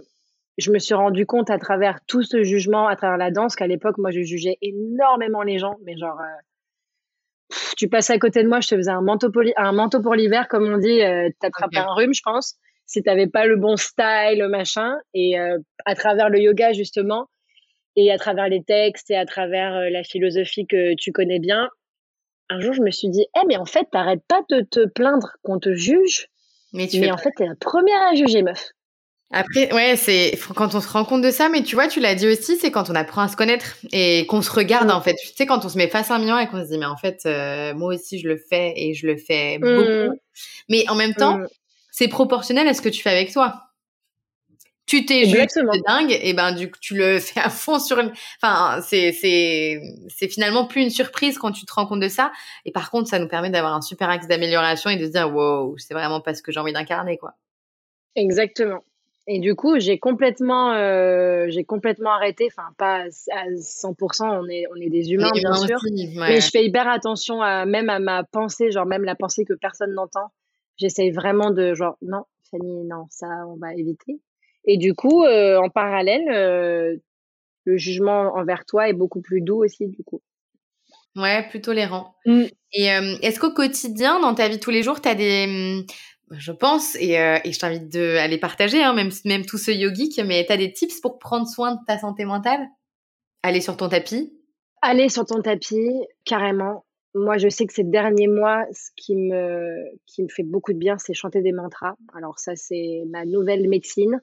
[0.60, 3.68] je me suis rendu compte à travers tout ce jugement, à travers la danse, qu'à
[3.68, 5.76] l'époque, moi, je jugeais énormément les gens.
[5.84, 9.72] Mais genre, euh, tu passais à côté de moi, je te faisais un manteau, un
[9.72, 12.56] manteau pour l'hiver, comme on dit, euh, t'attrapais un rhume, je pense,
[12.86, 14.96] si t'avais pas le bon style, machin.
[15.14, 15.38] Et
[15.86, 17.28] à travers le yoga, justement,
[17.96, 21.70] et à travers les textes et à travers la philosophie que tu connais bien,
[22.50, 25.38] un jour, je me suis dit, eh, mais en fait, t'arrêtes pas de te plaindre
[25.44, 26.28] qu'on te juge.
[26.74, 28.72] Mais, tu mais en fait, t'es la première à juger, meuf.
[29.32, 32.16] Après, ouais, c'est quand on se rend compte de ça, mais tu vois, tu l'as
[32.16, 35.16] dit aussi, c'est quand on apprend à se connaître et qu'on se regarde en fait.
[35.16, 36.88] Tu sais, quand on se met face à un million et qu'on se dit, mais
[36.88, 39.62] en fait, euh, moi aussi, je le fais et je le fais mm.
[39.62, 40.20] beaucoup.
[40.68, 41.48] Mais en même temps, mm.
[41.92, 43.70] c'est proportionnel à ce que tu fais avec toi
[44.90, 48.12] tu t'es juste dingue et ben du coup tu le fais à fond sur une
[48.42, 52.32] enfin c'est c'est c'est finalement plus une surprise quand tu te rends compte de ça
[52.66, 55.32] et par contre ça nous permet d'avoir un super axe d'amélioration et de se dire
[55.32, 57.36] wow c'est vraiment pas ce que j'ai envie d'incarner quoi
[58.16, 58.84] exactement
[59.32, 64.66] et du coup j'ai complètement euh, j'ai complètement arrêté enfin pas à 100% on est
[64.76, 65.80] on est des humains bien sûr
[66.16, 69.54] mais je fais hyper attention à même à ma pensée genre même la pensée que
[69.54, 70.32] personne n'entend
[70.78, 74.20] j'essaye vraiment de genre non Fanny non ça on va éviter
[74.66, 76.96] et du coup, euh, en parallèle, euh,
[77.66, 80.22] le jugement envers toi est beaucoup plus doux aussi, du coup.
[81.16, 82.14] Ouais, plus tolérant.
[82.26, 82.44] Mm.
[82.74, 85.86] Et euh, est-ce qu'au quotidien, dans ta vie tous les jours, tu as des...
[86.32, 90.20] Je pense, et, et je t'invite à les partager, hein, même, même tout ce yogique,
[90.24, 92.68] mais tu as des tips pour prendre soin de ta santé mentale?
[93.42, 94.34] Aller sur ton tapis?
[94.82, 95.90] Aller sur ton tapis,
[96.26, 96.86] carrément.
[97.16, 100.78] Moi, je sais que ces derniers mois, ce qui me, qui me fait beaucoup de
[100.78, 101.96] bien, c'est chanter des mantras.
[102.16, 104.22] Alors ça, c'est ma nouvelle médecine.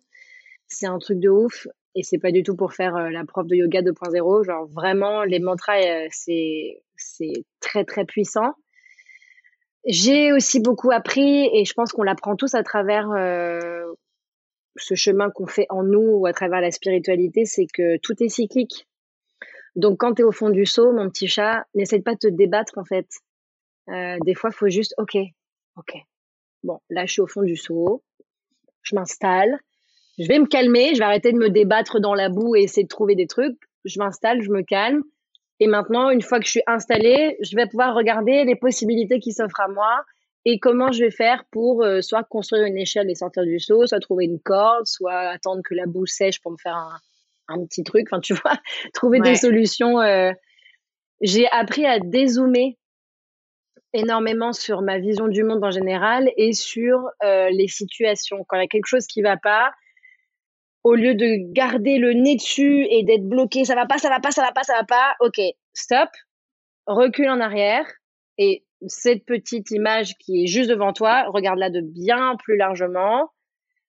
[0.68, 3.46] C'est un truc de ouf et c'est pas du tout pour faire euh, la prof
[3.46, 6.82] de yoga 2.0 genre vraiment les mantras euh, c'est
[7.60, 8.52] très très puissant
[9.86, 13.84] j'ai aussi beaucoup appris et je pense qu'on l'apprend tous à travers euh,
[14.76, 18.28] ce chemin qu'on fait en nous ou à travers la spiritualité c'est que tout est
[18.28, 18.86] cyclique
[19.74, 22.28] donc quand tu es au fond du seau mon petit chat n'essaie pas de te
[22.28, 23.06] débattre en fait
[23.88, 25.16] des fois il faut juste ok
[25.76, 25.94] ok
[26.64, 28.02] bon là je suis au fond du seau
[28.82, 29.60] je m'installe
[30.18, 32.84] je vais me calmer, je vais arrêter de me débattre dans la boue et essayer
[32.84, 33.58] de trouver des trucs.
[33.84, 35.02] Je m'installe, je me calme.
[35.60, 39.32] Et maintenant, une fois que je suis installée, je vais pouvoir regarder les possibilités qui
[39.32, 40.04] s'offrent à moi
[40.44, 43.86] et comment je vais faire pour euh, soit construire une échelle et sortir du saut,
[43.86, 47.00] soit trouver une corde, soit attendre que la boue sèche pour me faire un,
[47.48, 48.06] un petit truc.
[48.10, 48.56] Enfin, tu vois,
[48.94, 50.00] trouver des solutions.
[50.00, 50.32] Euh...
[51.22, 52.76] J'ai appris à dézoomer
[53.92, 58.44] énormément sur ma vision du monde en général et sur euh, les situations.
[58.46, 59.72] Quand il y a quelque chose qui va pas,
[60.86, 64.20] au lieu de garder le nez dessus et d'être bloqué, ça va pas, ça va
[64.20, 65.16] pas, ça va pas, ça va pas.
[65.18, 65.40] Ok,
[65.72, 66.08] stop,
[66.86, 67.84] recule en arrière
[68.38, 73.32] et cette petite image qui est juste devant toi, regarde-la de bien plus largement.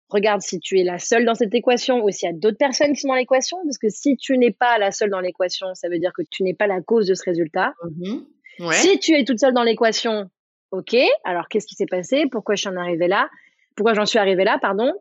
[0.10, 2.94] Regarde si tu es la seule dans cette équation ou s'il y a d'autres personnes
[2.94, 5.90] qui sont dans l'équation, parce que si tu n'es pas la seule dans l'équation, ça
[5.90, 7.76] veut dire que tu n'es pas la cause de ce résultat.
[7.84, 8.72] Mm-hmm.
[8.72, 10.32] Si tu es toute seule dans l'équation,
[10.72, 10.96] ok,
[11.26, 12.26] alors qu'est-ce qui s'est passé?
[12.32, 13.30] Pourquoi je suis en arrivée là?
[13.76, 14.92] Pourquoi j'en suis arrivée là, pardon?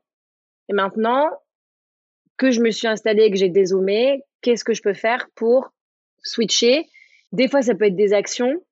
[0.68, 1.30] Et maintenant,
[2.36, 5.72] que je me suis installée, que j'ai dézoomé, qu'est-ce que je peux faire pour
[6.22, 6.86] switcher?
[7.32, 8.62] Des fois, ça peut être des actions.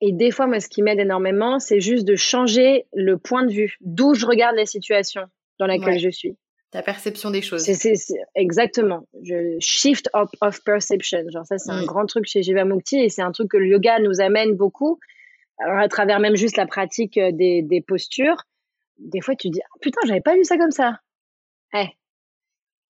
[0.00, 3.52] Et des fois, moi, ce qui m'aide énormément, c'est juste de changer le point de
[3.52, 5.22] vue, d'où je regarde la situation
[5.60, 6.36] dans laquelle je suis.
[6.72, 7.62] Ta perception des choses.
[7.62, 7.94] C'est,
[8.34, 9.06] exactement.
[9.22, 11.22] Je shift of, of perception.
[11.30, 11.86] Genre ça, c'est un mm.
[11.86, 14.98] grand truc chez Jivamukti et c'est un truc que le yoga nous amène beaucoup.
[15.58, 18.42] Alors, à travers même juste la pratique euh, des, des postures.
[18.98, 20.98] Des fois, tu dis, ah, putain, j'avais pas vu ça comme ça.
[21.74, 21.86] Eh,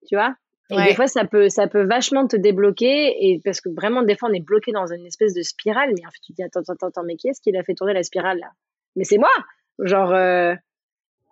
[0.09, 0.34] tu vois?
[0.70, 3.14] Et des fois, ça peut, ça peut vachement te débloquer.
[3.20, 5.90] Et parce que vraiment, des fois, on est bloqué dans une espèce de spirale.
[5.94, 7.74] Mais en fait, tu te dis, attends, attends, attends, mais qui est-ce qui a fait
[7.74, 8.48] tourner la spirale là?
[8.96, 9.30] Mais c'est moi
[9.78, 10.55] Genre, euh,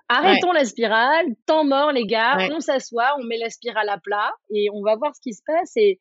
[0.08, 2.48] arrêtons la spirale, temps mort, les gars.
[2.52, 5.42] On s'assoit, on met la spirale à plat et on va voir ce qui se
[5.46, 5.72] passe.
[5.76, 5.98] Et,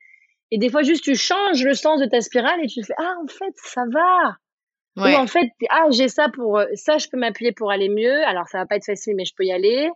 [0.51, 2.95] et des fois, juste, tu changes le sens de ta spirale et tu te fais,
[2.97, 4.36] ah, en fait, ça va.
[4.97, 8.22] Ou en fait, ah, j'ai ça pour, euh, ça, je peux m'appuyer pour aller mieux.
[8.26, 9.89] Alors, ça va pas être facile, mais je peux y aller.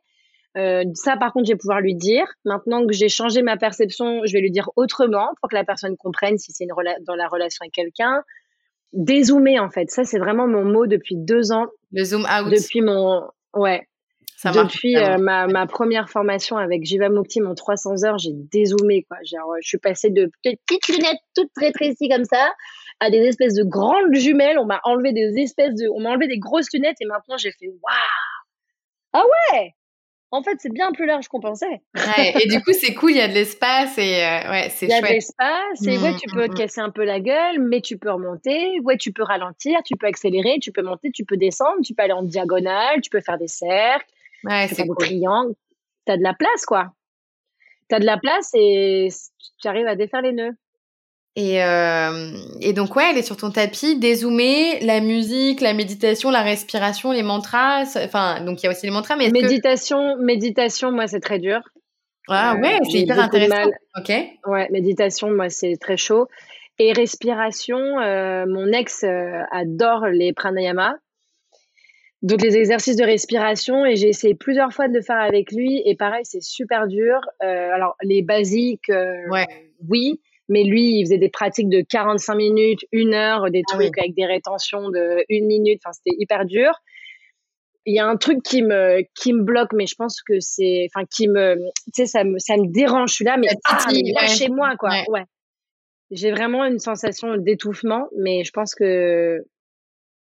[0.56, 2.26] Euh, ça, par contre, je vais pouvoir lui dire.
[2.46, 5.98] Maintenant que j'ai changé ma perception, je vais lui dire autrement pour que la personne
[5.98, 8.24] comprenne si c'est dans la relation avec quelqu'un.
[8.94, 9.90] Dézoomer, en fait.
[9.90, 11.66] Ça, c'est vraiment mon mot depuis deux ans.
[11.92, 12.52] Le zoom out.
[12.52, 13.24] Depuis mon,
[13.56, 13.88] ouais.
[14.38, 19.04] Ça depuis euh, ma, ma, première formation avec Jiva Mukti, mon 300 heures, j'ai dézoomé,
[19.04, 19.18] quoi.
[19.24, 22.52] Genre, je suis passée de petites lunettes toutes rétrécies comme ça
[23.00, 24.60] à des espèces de grandes jumelles.
[24.60, 27.52] On m'a enlevé des espèces de, on m'a enlevé des grosses lunettes et maintenant j'ai
[27.52, 29.14] fait waouh!
[29.14, 29.24] Ah
[29.54, 29.74] ouais!
[30.34, 31.84] En fait, c'est bien plus large qu'on pensait.
[31.96, 34.90] et du coup, c'est cool, il y a de l'espace et euh, ouais, c'est chouette.
[34.90, 36.58] Il y a de l'espace et ouais, mmh, tu peux te mmh, mmh.
[36.58, 38.80] casser un peu la gueule, mais tu peux remonter.
[38.84, 42.02] Ouais, tu peux ralentir, tu peux accélérer, tu peux monter, tu peux descendre, tu peux
[42.02, 44.08] aller en diagonale, tu peux faire des cercles,
[44.46, 44.96] ouais, c'est cool.
[44.98, 45.54] des triangles.
[46.06, 46.94] T'as de la place, quoi.
[47.88, 49.10] T'as de la place et
[49.62, 50.56] tu arrives à défaire les nœuds.
[51.36, 52.32] Et, euh,
[52.62, 57.12] et donc, ouais, elle est sur ton tapis, dézoomée, la musique, la méditation, la respiration,
[57.12, 57.86] les mantras.
[58.04, 59.32] Enfin, donc il y a aussi les mantras, mais.
[59.32, 60.24] Méditation, que...
[60.24, 61.62] méditation, moi, c'est très dur.
[62.30, 63.70] Ah ouais, euh, c'est hyper intéressant.
[63.98, 64.12] Ok.
[64.46, 66.28] Ouais, méditation, moi, c'est très chaud.
[66.80, 70.96] Et respiration, euh, mon ex euh, adore les pranayama.
[72.24, 75.84] Donc les exercices de respiration et j'ai essayé plusieurs fois de le faire avec lui
[75.86, 77.20] et pareil c'est super dur.
[77.44, 78.90] Euh, alors les basiques,
[79.30, 79.46] ouais.
[79.90, 83.98] oui, mais lui, il faisait des pratiques de 45 minutes, une heure, des ah trucs
[83.98, 85.82] avec des rétentions de une minute.
[85.84, 86.72] Enfin, c'était hyper dur.
[87.86, 90.88] Il y a un truc qui me, qui me bloque, mais je pense que c'est,
[90.90, 93.10] enfin, qui me, tu sais, ça me, ça me dérange.
[93.10, 94.92] Je suis là, mais, ah, mais chez moi, quoi.
[95.10, 95.26] Ouais.
[96.12, 99.44] J'ai vraiment une sensation d'étouffement, mais je pense que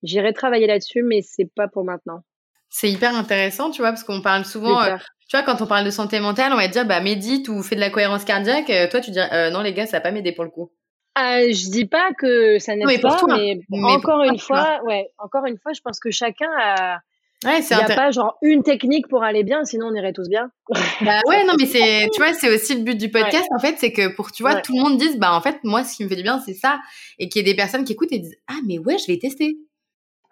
[0.04, 2.24] j'irai travailler là-dessus, mais c'est pas pour maintenant.
[2.70, 4.96] C'est hyper intéressant, tu vois, parce qu'on parle souvent, euh,
[5.30, 7.76] tu vois, quand on parle de santé mentale, on va dire, bah, médite ou fais
[7.76, 8.70] de la cohérence cardiaque.
[8.70, 10.72] Euh, toi, tu dis, euh, non, les gars, ça va pas m'aider pour le coup.
[11.20, 15.58] Euh, je dis pas que ça n'aide pas, mais, encore une fois, ouais, encore une
[15.58, 17.00] fois, je pense que chacun a.
[17.46, 20.12] Ouais, c'est Il n'y a pas genre une technique pour aller bien, sinon on irait
[20.12, 20.52] tous bien.
[21.02, 23.76] bah ouais, non, mais c'est, tu vois, c'est aussi le but du podcast, en fait,
[23.78, 26.04] c'est que pour, tu vois, tout le monde dise, bah en fait, moi, ce qui
[26.04, 26.80] me fait du bien, c'est ça.
[27.18, 29.18] Et qu'il y ait des personnes qui écoutent et disent, ah, mais ouais, je vais
[29.20, 29.58] tester.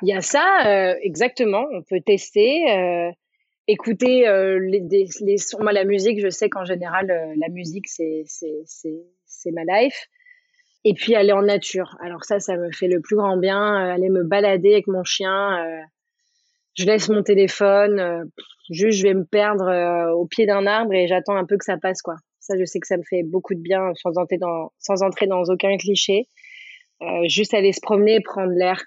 [0.03, 1.65] Il y a ça, euh, exactement.
[1.71, 3.11] On peut tester, euh,
[3.67, 5.57] écouter euh, les, les sons.
[5.61, 10.07] Moi, la musique, je sais qu'en général, la musique, c'est c'est ma life.
[10.83, 11.97] Et puis aller en nature.
[12.01, 13.75] Alors ça, ça me fait le plus grand bien.
[13.75, 15.57] aller me balader avec mon chien.
[16.75, 18.29] je laisse mon téléphone.
[18.69, 21.77] juste, je vais me perdre au pied d'un arbre et j'attends un peu que ça
[21.77, 22.15] passe, quoi.
[22.39, 25.25] Ça, je sais que ça me fait beaucoup de bien sans entrer dans, sans entrer
[25.27, 26.27] dans aucun cliché.
[27.25, 28.85] juste aller se promener prendre l'air.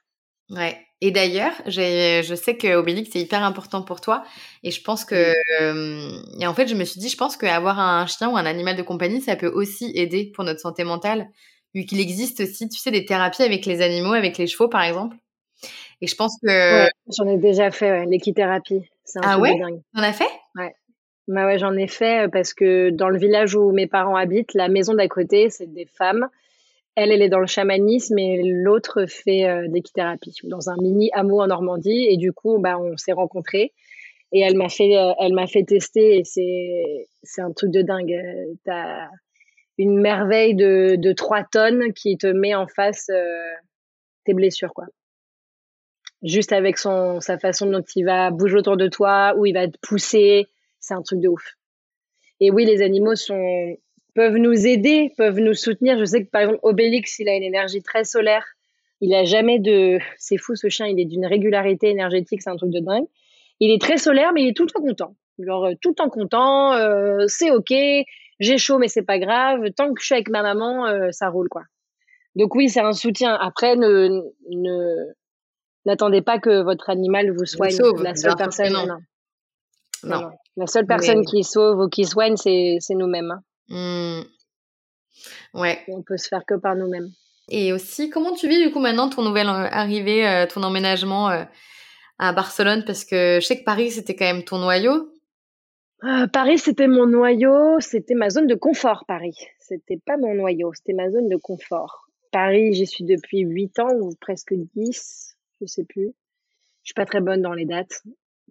[0.51, 0.79] Ouais.
[1.01, 4.23] Et d'ailleurs, je sais que Obélix c'est hyper important pour toi,
[4.63, 5.33] et je pense que,
[6.39, 8.77] et en fait, je me suis dit, je pense qu'avoir un chien ou un animal
[8.77, 11.27] de compagnie, ça peut aussi aider pour notre santé mentale,
[11.75, 14.83] vu qu'il existe aussi, tu sais, des thérapies avec les animaux, avec les chevaux, par
[14.83, 15.17] exemple.
[16.03, 16.87] Et je pense que
[17.17, 18.83] j'en ai déjà fait ouais, l'équithérapie.
[19.23, 19.59] Ah ouais,
[19.95, 20.29] t'en as fait?
[20.55, 20.75] Ouais.
[21.29, 24.69] Bah ouais, j'en ai fait parce que dans le village où mes parents habitent, la
[24.69, 26.29] maison d'à côté, c'est des femmes
[26.97, 31.41] elle, elle est dans le chamanisme et l'autre fait euh, l'équithérapie dans un mini hameau
[31.41, 32.07] en Normandie.
[32.09, 33.73] Et du coup, bah, on s'est rencontrés
[34.33, 37.83] et elle m'a fait, euh, elle m'a fait tester et c'est, c'est un truc de
[37.83, 38.17] dingue.
[38.65, 39.09] T'as
[39.79, 43.55] une merveille de, de 3 tonnes qui te met en face euh,
[44.25, 44.85] tes blessures, quoi.
[46.23, 49.69] Juste avec son, sa façon dont il va bouger autour de toi, où il va
[49.69, 50.49] te pousser,
[50.81, 51.55] c'est un truc de ouf.
[52.41, 53.77] Et oui, les animaux sont
[54.15, 55.99] peuvent nous aider, peuvent nous soutenir.
[55.99, 58.45] Je sais que par exemple Obélix, il a une énergie très solaire.
[59.01, 62.57] Il a jamais de, c'est fou ce chien, il est d'une régularité énergétique, c'est un
[62.57, 63.07] truc de dingue.
[63.59, 65.17] Il est très solaire, mais il est tout le temps content.
[65.39, 67.73] Genre euh, tout le temps content, euh, c'est ok,
[68.41, 69.71] j'ai chaud mais c'est pas grave.
[69.77, 71.63] Tant que je suis avec ma maman, euh, ça roule quoi.
[72.37, 73.35] Donc oui, c'est un soutien.
[73.35, 74.97] Après, ne, ne
[75.87, 77.77] n'attendez pas que votre animal vous soigne.
[78.03, 78.99] la seule personne, non.
[80.05, 80.31] Non.
[80.57, 83.31] La seule personne qui sauve ou qui soigne, c'est nous-mêmes.
[83.31, 83.43] Hein.
[83.71, 84.23] Mmh.
[85.55, 85.81] Ouais.
[85.89, 87.11] On peut se faire que par nous-mêmes.
[87.49, 91.31] Et aussi, comment tu vis du coup maintenant ton nouvelle euh, arrivée, euh, ton emménagement
[91.31, 91.45] euh,
[92.19, 92.85] à Barcelone?
[92.87, 95.13] Parce que je sais que Paris, c'était quand même ton noyau.
[96.33, 99.37] Paris, c'était mon noyau, c'était ma zone de confort, Paris.
[99.59, 102.07] C'était pas mon noyau, c'était ma zone de confort.
[102.33, 106.15] Paris, j'y suis depuis 8 ans ou presque 10, je sais plus.
[106.85, 108.01] Je suis pas très bonne dans les dates.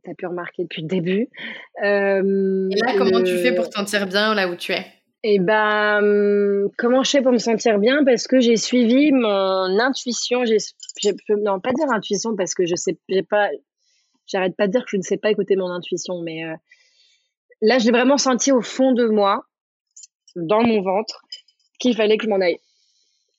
[0.04, 1.28] Tu as pu remarquer depuis le début.
[1.82, 4.86] Et là, comment tu fais pour te sentir bien là où tu es?
[5.24, 8.04] Eh ben, hum, comment je fais pour me sentir bien?
[8.06, 10.46] Parce que j'ai suivi mon intuition.
[10.46, 10.58] J'ai,
[11.30, 13.50] non, pas dire intuition parce que je sais, j'ai pas,
[14.28, 16.56] j'arrête pas de dire que je ne sais pas écouter mon intuition, mais euh,
[17.62, 19.46] là, j'ai vraiment senti au fond de moi,
[20.36, 21.22] dans mon ventre,
[21.80, 22.60] qu'il fallait que je m'en aille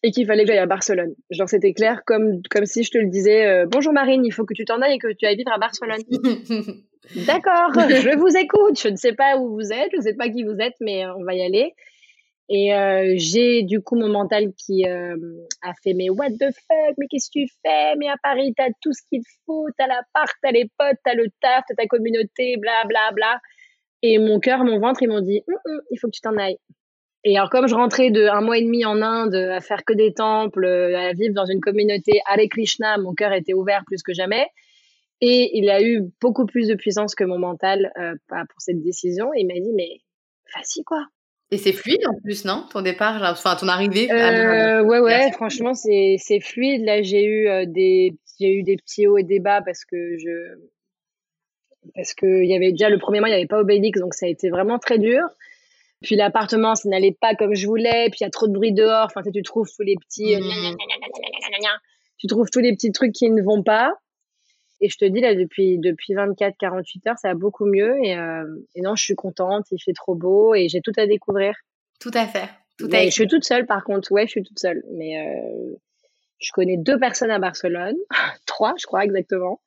[0.03, 1.15] et qu'il fallait que j'aille à Barcelone.
[1.31, 4.45] Genre, c'était clair, comme, comme si je te le disais, euh, bonjour Marine, il faut
[4.45, 6.01] que tu t'en ailles et que tu ailles vivre à Barcelone.
[7.27, 8.81] D'accord, je vous écoute.
[8.81, 11.07] Je ne sais pas où vous êtes, je ne sais pas qui vous êtes, mais
[11.07, 11.75] on va y aller.
[12.53, 15.17] Et euh, j'ai du coup mon mental qui euh,
[15.63, 17.95] a fait mais what the fuck, mais qu'est-ce que tu fais?
[17.97, 21.27] Mais à Paris, t'as tout ce qu'il faut, t'as l'appart, t'as les potes, t'as le
[21.41, 23.41] taf, t'as ta communauté, bla bla bla.
[24.03, 26.37] Et mon cœur, mon ventre, ils m'ont dit, hum, hum, il faut que tu t'en
[26.39, 26.59] ailles.
[27.25, 29.93] Et alors comme je rentrais de un mois et demi en Inde à faire que
[29.93, 34.15] des temples, à vivre dans une communauté Hare Krishna, mon cœur était ouvert plus que
[34.15, 34.47] jamais.
[35.21, 39.35] Et il a eu beaucoup plus de puissance que mon mental euh, pour cette décision.
[39.35, 40.01] Et il m'a dit, mais
[40.55, 41.05] vas-y, quoi.
[41.51, 42.65] Et c'est fluide en plus, non?
[42.71, 46.85] Ton départ, enfin ton arrivée euh, Ouais, ouais, franchement, c'est, c'est fluide.
[46.85, 50.17] Là, j'ai eu, euh, des, j'ai eu des petits hauts et des bas parce que
[50.19, 50.59] je.
[51.95, 54.27] Parce qu'il y avait déjà le premier mois, il n'y avait pas Obélix, donc ça
[54.27, 55.23] a été vraiment très dur.
[56.03, 58.09] Puis l'appartement, ça n'allait pas comme je voulais.
[58.11, 59.07] Puis il y a trop de bruit dehors.
[59.07, 60.37] Enfin, tu trouves tous les petits.
[60.37, 60.77] Mmh.
[62.19, 63.93] Tu trouves tous les petits trucs qui ne vont pas.
[64.83, 67.97] Et je te dis, là, depuis, depuis 24, 48 heures, ça va beaucoup mieux.
[68.03, 68.45] Et, euh,
[68.75, 69.67] et non, je suis contente.
[69.73, 71.55] Il fait trop beau et j'ai tout à découvrir.
[72.01, 72.49] Tout à faire.
[72.79, 74.11] Tout à Je suis toute seule, par contre.
[74.11, 74.83] Ouais, je suis toute seule.
[74.93, 75.77] Mais euh,
[76.39, 77.97] je connais deux personnes à Barcelone.
[78.47, 79.61] Trois, je crois, exactement.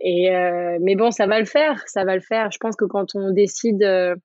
[0.00, 1.82] Et euh, mais bon, ça va le faire.
[1.86, 2.50] Ça va le faire.
[2.50, 4.16] Je pense que quand on décide euh,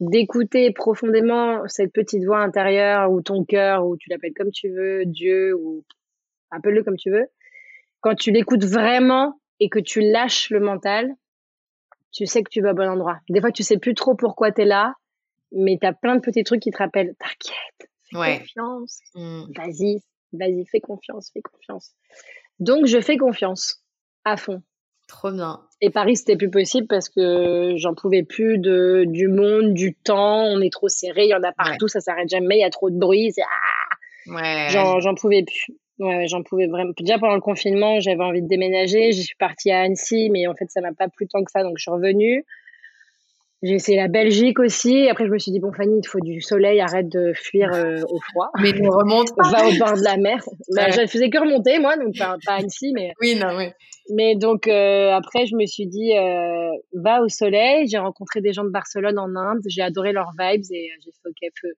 [0.00, 5.04] d'écouter profondément cette petite voix intérieure ou ton cœur, ou tu l'appelles comme tu veux,
[5.04, 5.84] Dieu, ou
[6.50, 7.26] appelle-le comme tu veux,
[8.00, 11.14] quand tu l'écoutes vraiment et que tu lâches le mental,
[12.12, 13.20] tu sais que tu vas au bon endroit.
[13.28, 14.94] Des fois, tu sais plus trop pourquoi tu es là,
[15.52, 19.42] mais tu as plein de petits trucs qui te rappellent, t'inquiète, fais confiance, mmh.
[19.54, 21.92] vas-y, vas-y, fais confiance, fais confiance.
[22.58, 23.84] Donc, je fais confiance
[24.24, 24.62] à fond.
[25.06, 25.60] Trop bien.
[25.82, 30.44] Et Paris, c'était plus possible parce que j'en pouvais plus de, du monde, du temps,
[30.44, 32.70] on est trop serré, il y en a partout, ça s'arrête jamais, il y a
[32.70, 34.68] trop de bruit, ah ouais.
[34.70, 35.74] j'en pouvais plus.
[35.98, 36.92] Ouais, j'en pouvais vraiment.
[36.98, 39.12] Déjà pendant le confinement, j'avais envie de déménager.
[39.12, 41.62] Je suis partie à Annecy, mais en fait, ça m'a pas plu tant que ça,
[41.62, 42.44] donc je suis revenue.
[43.62, 45.08] J'ai essayé la Belgique aussi.
[45.10, 47.70] Après, je me suis dit, bon, Fanny, il te faut du soleil, arrête de fuir
[47.74, 48.48] euh, au froid.
[48.62, 49.50] Mais ne remonte pas.
[49.50, 50.42] Va au bord de la mer.
[50.74, 53.12] Bah, je ne faisais que remonter, moi, donc pas, pas Annecy, mais.
[53.20, 53.68] Oui, non, oui.
[54.14, 57.86] Mais donc, euh, après, je me suis dit, euh, va au soleil.
[57.86, 59.60] J'ai rencontré des gens de Barcelone en Inde.
[59.66, 61.72] J'ai adoré leurs vibes et j'ai fait, OK, feu.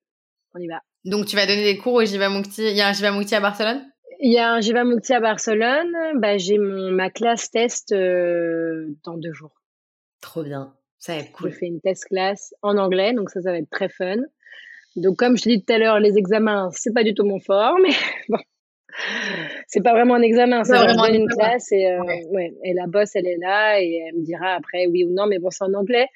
[0.55, 0.81] On y va.
[1.05, 2.63] Donc, tu vas donner des cours au Jivamukti.
[2.63, 3.83] Il y a un Jivamukti à Barcelone?
[4.21, 5.93] Il y a un Jivamukti à Barcelone.
[6.15, 9.61] Bah, j'ai mon, ma classe test euh, dans deux jours.
[10.21, 10.73] Trop bien.
[11.03, 11.51] Ça va être cool.
[11.51, 14.19] Je fais une test classe en anglais, donc ça, ça va être très fun.
[14.95, 17.41] Donc, comme je te dis tout à l'heure, les examens, c'est pas du tout mon
[17.41, 17.91] fort, mais
[18.29, 18.39] bon.
[19.67, 22.53] C'est pas vraiment un examen, c'est vraiment une classe et, euh, ouais.
[22.63, 25.39] et la boss, elle est là et elle me dira après oui ou non, mais
[25.39, 26.07] bon, c'est en anglais.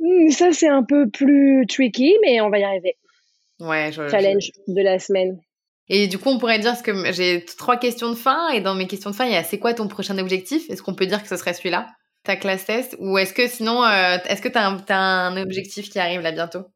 [0.00, 2.96] Hmm, ça, c'est un peu plus tricky, mais on va y arriver.
[3.60, 5.38] Ouais, je, Challenge de la semaine.
[5.88, 8.88] Et du coup, on pourrait dire que j'ai trois questions de fin et dans mes
[8.88, 10.68] questions de fin, il y a c'est quoi ton prochain objectif?
[10.68, 11.86] Est-ce qu'on peut dire que ce serait celui-là,
[12.26, 15.98] ta classe test Ou est-ce que sinon, euh, est-ce que tu as, un objectif qui
[15.98, 16.66] arrive là bientôt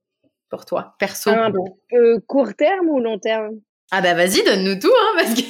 [0.49, 1.31] pour toi, perso?
[1.33, 1.51] Ah,
[1.93, 3.61] euh, Court terme ou long terme?
[3.91, 5.41] Ah bah vas-y, donne-nous tout, hein, parce que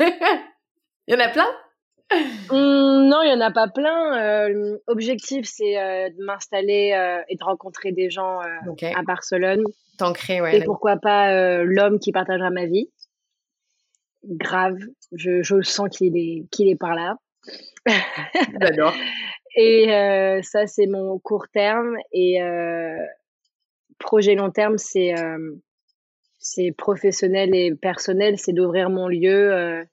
[0.00, 0.08] il
[1.08, 1.48] y en a plein.
[2.50, 4.18] Mmh, non, il y en a pas plein.
[4.18, 5.74] Euh, objectif, c'est
[6.10, 9.62] de m'installer et de rencontrer des gens à Barcelone.
[9.98, 10.58] T'ancrer, ouais.
[10.58, 12.88] Et pourquoi pas l'homme qui partagera ma vie
[14.24, 14.78] grave.
[15.12, 17.16] Je, je sens qu'il est, qu'il est par là.
[18.60, 18.94] J'adore.
[19.56, 21.96] et euh, ça, c'est mon court terme.
[22.12, 22.96] Et euh,
[23.98, 25.54] projet long terme, c'est euh,
[26.38, 28.38] c'est professionnel et personnel.
[28.38, 29.84] C'est d'ouvrir mon lieu.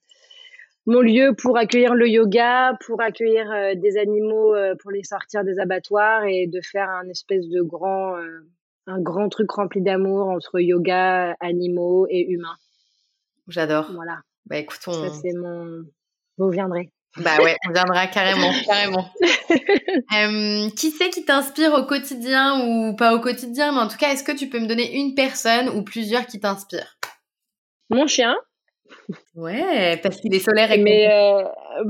[0.86, 6.24] mon lieu pour accueillir le yoga, pour accueillir des animaux, pour les sortir des abattoirs
[6.24, 8.16] et de faire un espèce de grand,
[8.86, 12.56] un grand truc rempli d'amour entre yoga, animaux et humains.
[13.50, 13.92] J'adore.
[13.94, 14.22] Voilà.
[14.46, 14.94] Bah écoute, on...
[14.94, 15.84] Ça, c'est mon.
[16.38, 16.92] Vous viendrez.
[17.16, 19.10] Bah ouais, on viendra carrément, carrément.
[20.16, 24.12] Euh, qui c'est qui t'inspire au quotidien ou pas au quotidien, mais en tout cas,
[24.12, 26.98] est-ce que tu peux me donner une personne ou plusieurs qui t'inspirent?
[27.90, 28.36] Mon chien.
[29.36, 31.44] Ouais, parce qu'il est solaire et Mais euh,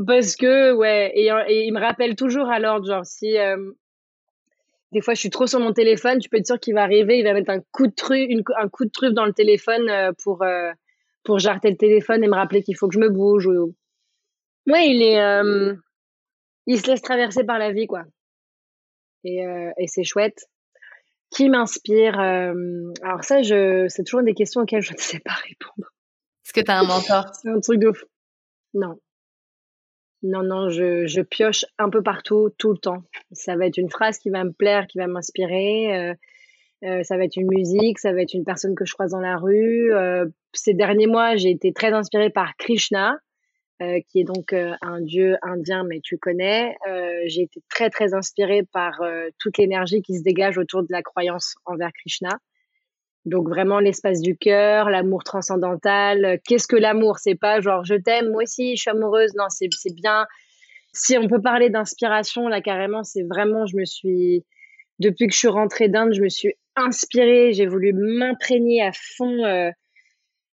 [0.08, 1.30] parce que ouais, et,
[1.66, 3.58] il me rappelle toujours à l'ordre, genre si euh,
[4.94, 7.20] des fois je suis trop sur mon téléphone, tu peux être sûr qu'il va arriver,
[7.20, 10.44] il va mettre un coup de truffe, un coup de truffe dans le téléphone pour
[11.24, 13.48] pour jarter le téléphone et me rappeler qu'il faut que je me bouge.
[13.48, 13.76] Ou...
[14.68, 15.76] Ouais, il est, euh,
[16.66, 18.04] il se laisse traverser par la vie, quoi.
[19.24, 20.46] Et, euh, et c'est chouette.
[21.30, 22.54] Qui m'inspire euh,
[23.02, 25.90] Alors ça, je, c'est toujours des questions auxquelles je ne sais pas répondre.
[26.46, 27.26] Est-ce que tu as un mentor?
[27.42, 28.06] C'est un truc de fou.
[28.74, 29.00] Non.
[30.24, 33.04] Non, non, je, je pioche un peu partout, tout le temps.
[33.34, 36.16] Ça va être une phrase qui va me plaire, qui va m'inspirer.
[36.84, 39.20] Euh, ça va être une musique, ça va être une personne que je croise dans
[39.20, 39.94] la rue.
[39.94, 43.18] Euh, ces derniers mois, j'ai été très inspirée par Krishna,
[43.82, 46.76] euh, qui est donc un dieu indien, mais tu connais.
[47.28, 49.02] j'ai été très très inspirée par
[49.40, 52.40] toute l'énergie qui se dégage autour de la croyance envers Krishna.
[53.26, 56.40] Donc vraiment l'espace du cœur, l'amour transcendantal.
[56.46, 57.20] Qu'est-ce que l'amour?
[57.20, 59.34] C'est pas genre je t'aime, moi aussi, je suis amoureuse.
[59.36, 60.26] Non, c'est bien.
[60.94, 64.46] Si on peut parler d'inspiration, là carrément, c'est vraiment, je me suis
[65.00, 69.44] depuis que je suis rentrée d'Inde, je me suis inspirée, j'ai voulu m'imprégner à fond
[69.44, 69.70] euh,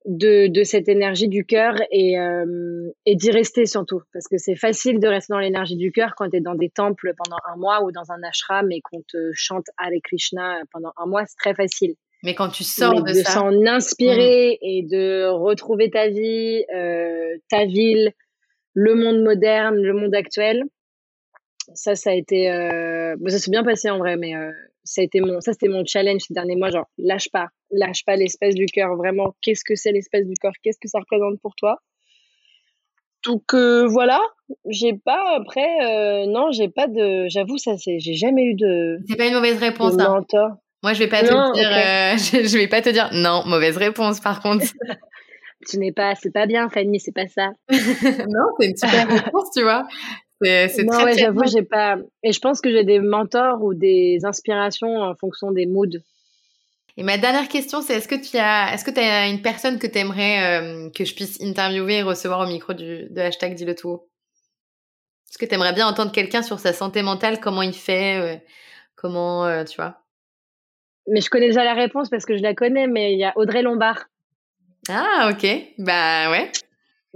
[0.10, 4.01] de, de cette énergie du cœur et, euh, et d'y rester surtout.
[4.12, 6.70] Parce que c'est facile de rester dans l'énergie du cœur quand tu es dans des
[6.70, 10.91] temples pendant un mois ou dans un ashram et qu'on te chante Hare Krishna pendant
[10.97, 11.93] un mois, c'est très facile.
[12.24, 13.34] Mais quand tu sors de, de ça.
[13.34, 18.12] s'en inspirer et de retrouver ta vie, euh, ta ville,
[18.74, 20.64] le monde moderne, le monde actuel,
[21.76, 22.51] ça, ça a été.
[22.51, 23.16] Euh...
[23.20, 24.51] Bon, ça s'est bien passé en vrai, mais euh,
[24.90, 26.72] ça a été mon, ça c'était mon challenge ces derniers mois.
[26.72, 28.96] Genre, lâche pas, lâche pas l'espèce du cœur.
[28.96, 31.78] Vraiment, qu'est-ce que c'est l'espèce du cœur Qu'est-ce que ça représente pour toi?
[33.26, 34.20] Donc euh, voilà,
[34.68, 35.68] j'ai pas après.
[35.84, 37.28] Euh, non, j'ai pas de.
[37.30, 38.00] J'avoue, ça c'est.
[38.00, 38.98] J'ai jamais eu de.
[39.08, 39.96] C'est pas une mauvaise réponse.
[39.96, 40.58] de hein.
[40.82, 41.70] Moi, je vais pas te dire.
[41.70, 43.10] euh, je, je vais pas te dire.
[43.14, 44.20] Non, mauvaise réponse.
[44.20, 44.66] Par contre.
[45.68, 47.50] Tu n'es pas, c'est pas bien, Fanny, c'est pas ça.
[47.70, 49.86] non, c'est une super réponse, tu vois.
[50.42, 51.98] C'est très, ouais, très j'avoue, j'ai pas.
[52.24, 56.00] Et je pense que j'ai des mentors ou des inspirations en fonction des moods.
[56.98, 59.80] Et ma dernière question, c'est est-ce que tu as, est-ce que tu as une personne
[59.80, 63.76] que tu aimerais que je puisse interviewer et recevoir au micro du, de hashtag Dis-le
[63.76, 64.10] tout haut?
[65.30, 68.38] Est-ce que tu aimerais bien entendre quelqu'un sur sa santé mentale, comment il fait, euh,
[68.96, 70.02] comment, euh, tu vois?
[71.08, 73.34] Mais je connais déjà la réponse parce que je la connais, mais il y a
[73.36, 74.06] Audrey Lombard.
[74.90, 75.48] Ah, ok.
[75.78, 76.52] Bah ouais.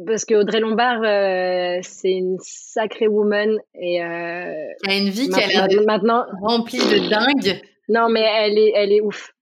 [0.07, 5.29] Parce que Audrey Lombard, euh, c'est une sacrée woman et euh, Elle a une vie
[5.29, 7.61] qui a l'air maintenant, remplie de dingue.
[7.89, 9.33] non mais elle est, elle est ouf,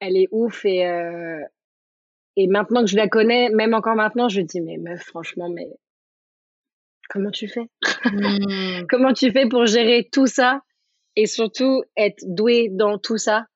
[0.00, 1.40] elle est ouf et euh,
[2.36, 5.68] et maintenant que je la connais, même encore maintenant, je dis mais meuf, franchement, mais
[7.10, 7.66] comment tu fais?
[8.04, 8.86] Hmm.
[8.88, 10.62] Comment tu fais pour gérer tout ça
[11.16, 13.46] et surtout être douée dans tout ça,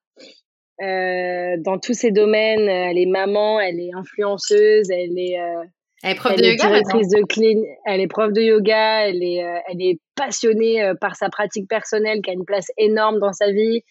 [0.81, 2.67] euh, dans tous ces domaines.
[2.69, 5.63] Elle est maman, elle est influenceuse, elle est, euh,
[6.03, 9.07] Elle est prof elle de est yoga directrice de clean, elle est prof de yoga,
[9.07, 12.67] elle est, euh, elle est passionnée euh, par sa pratique personnelle qui a une place
[12.77, 13.81] énorme dans sa vie.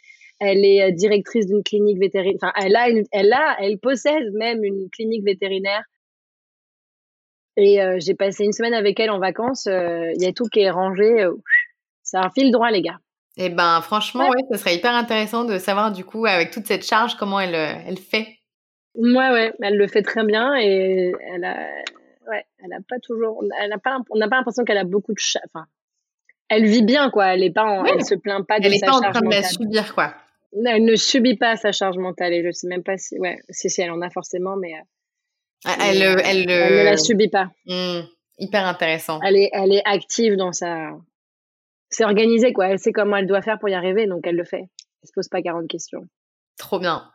[0.41, 2.39] Elle est euh, directrice d'une clinique vétérinaire.
[2.43, 5.83] Enfin, elle a, une, elle a, elle possède même une clinique vétérinaire.
[7.57, 9.67] Et euh, j'ai passé une semaine avec elle en vacances.
[9.67, 11.23] euh, Il y a tout qui est rangé.
[11.23, 11.35] euh,
[12.03, 12.99] c'est un fil droit, les gars.
[13.37, 16.85] Eh ben, franchement, ouais, ça serait hyper intéressant de savoir du coup, avec toute cette
[16.85, 18.34] charge, comment elle, elle fait.
[18.95, 21.69] Ouais, ouais, elle le fait très bien et elle a,
[22.29, 25.13] ouais, elle a pas toujours, elle a pas, on n'a pas l'impression qu'elle a beaucoup
[25.13, 25.67] de, cha- enfin,
[26.49, 27.35] elle vit bien quoi.
[27.35, 27.91] Elle est pas, en, Ouais.
[27.95, 30.15] elle se plaint pas de Elle est sa pas en train de la subir, quoi.
[30.57, 33.39] Non, Elle ne subit pas sa charge mentale et je sais même pas si, ouais,
[33.51, 36.85] si si elle en a forcément, mais, euh, Elle, mais, euh, euh, elle, elle ne
[36.85, 37.51] la euh, subit pas.
[37.67, 38.01] hmm,
[38.39, 39.19] hyper intéressant.
[39.27, 40.91] Elle est, elle est active dans sa,
[41.91, 42.69] c'est organisé quoi.
[42.69, 44.63] Elle sait comment elle doit faire pour y arriver, donc elle le fait.
[45.03, 46.07] Elle se pose pas 40 questions.
[46.59, 47.11] Trop bien.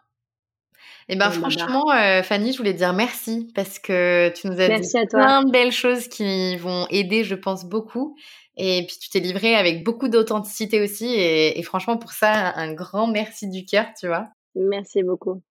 [1.12, 4.54] Et ben bah, franchement, euh, Fanny, je voulais te dire merci parce que tu nous
[4.62, 8.16] as Merci dit plein de belles choses qui vont aider, je pense, beaucoup.
[8.58, 11.08] Et puis tu t'es livrée avec beaucoup d'authenticité aussi.
[11.08, 14.28] Et, et franchement, pour ça, un grand merci du cœur, tu vois.
[14.56, 15.42] Merci beaucoup.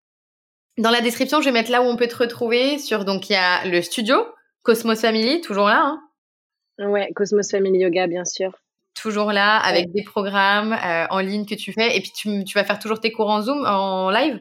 [0.77, 2.79] Dans la description, je vais mettre là où on peut te retrouver.
[2.79, 4.17] Sur donc il y a le studio
[4.63, 5.99] Cosmos Family, toujours là,
[6.79, 8.53] hein, Ouais, Cosmos Family Yoga, bien sûr.
[8.95, 11.97] toujours là, avec des programmes euh, en ligne que tu fais.
[11.97, 14.41] Et puis tu, tu vas faire toujours tes cours en Zoom, en live?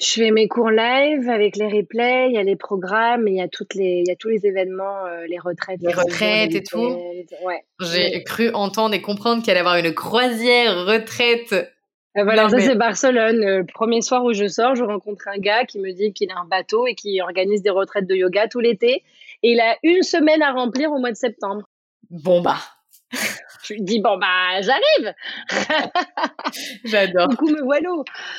[0.00, 3.42] Je fais mes cours live avec les replays, il y a les programmes, il y
[3.42, 6.62] a toutes les, il y a tous les événements, euh, les retraites, Les retraites et
[6.62, 6.96] tout.
[7.44, 7.62] Ouais.
[7.80, 11.52] J'ai cru entendre et comprendre qu'il allait y avoir une croisière retraite.
[11.52, 13.44] Euh, voilà, Non, ça mais- c'est Barcelone.
[13.44, 16.30] Euh, Le premier soir où je sors, je rencontre un gars qui me dit qu'il
[16.30, 19.04] a un bateau et qui organise des retraites de yoga tout l'été.
[19.42, 21.62] Et il a une semaine à remplir au mois de septembre.
[22.10, 22.56] Bon bah,
[23.62, 25.14] Je lui dis bon bah j'arrive.
[26.84, 27.28] j'adore.
[27.28, 27.90] Coucou me voilà.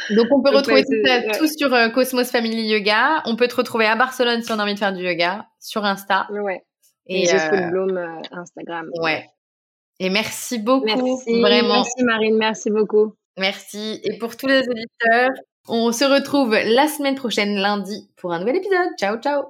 [0.09, 1.37] Donc on peut retrouver ouais, tout, ça, ouais.
[1.37, 3.21] tout sur euh, Cosmos Family Yoga.
[3.25, 5.85] On peut te retrouver à Barcelone si on a envie de faire du yoga, sur
[5.85, 6.27] Insta.
[6.31, 6.63] Ouais.
[7.07, 8.87] Et Et euh, Bloom euh, Instagram.
[9.01, 9.25] ouais.
[9.99, 11.41] Et merci beaucoup, Merci.
[11.41, 11.75] vraiment.
[11.75, 13.13] Merci Marine, merci beaucoup.
[13.37, 14.01] Merci.
[14.03, 15.29] Et pour tous les auditeurs,
[15.67, 18.89] on se retrouve la semaine prochaine, lundi, pour un nouvel épisode.
[18.97, 19.43] Ciao, ciao.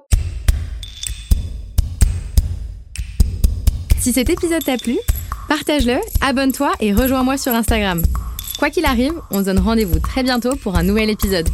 [4.02, 4.98] Si cet épisode t'a plu,
[5.46, 8.02] partage-le, abonne-toi et rejoins-moi sur Instagram.
[8.58, 11.48] Quoi qu'il arrive, on se donne rendez-vous très bientôt pour un nouvel épisode.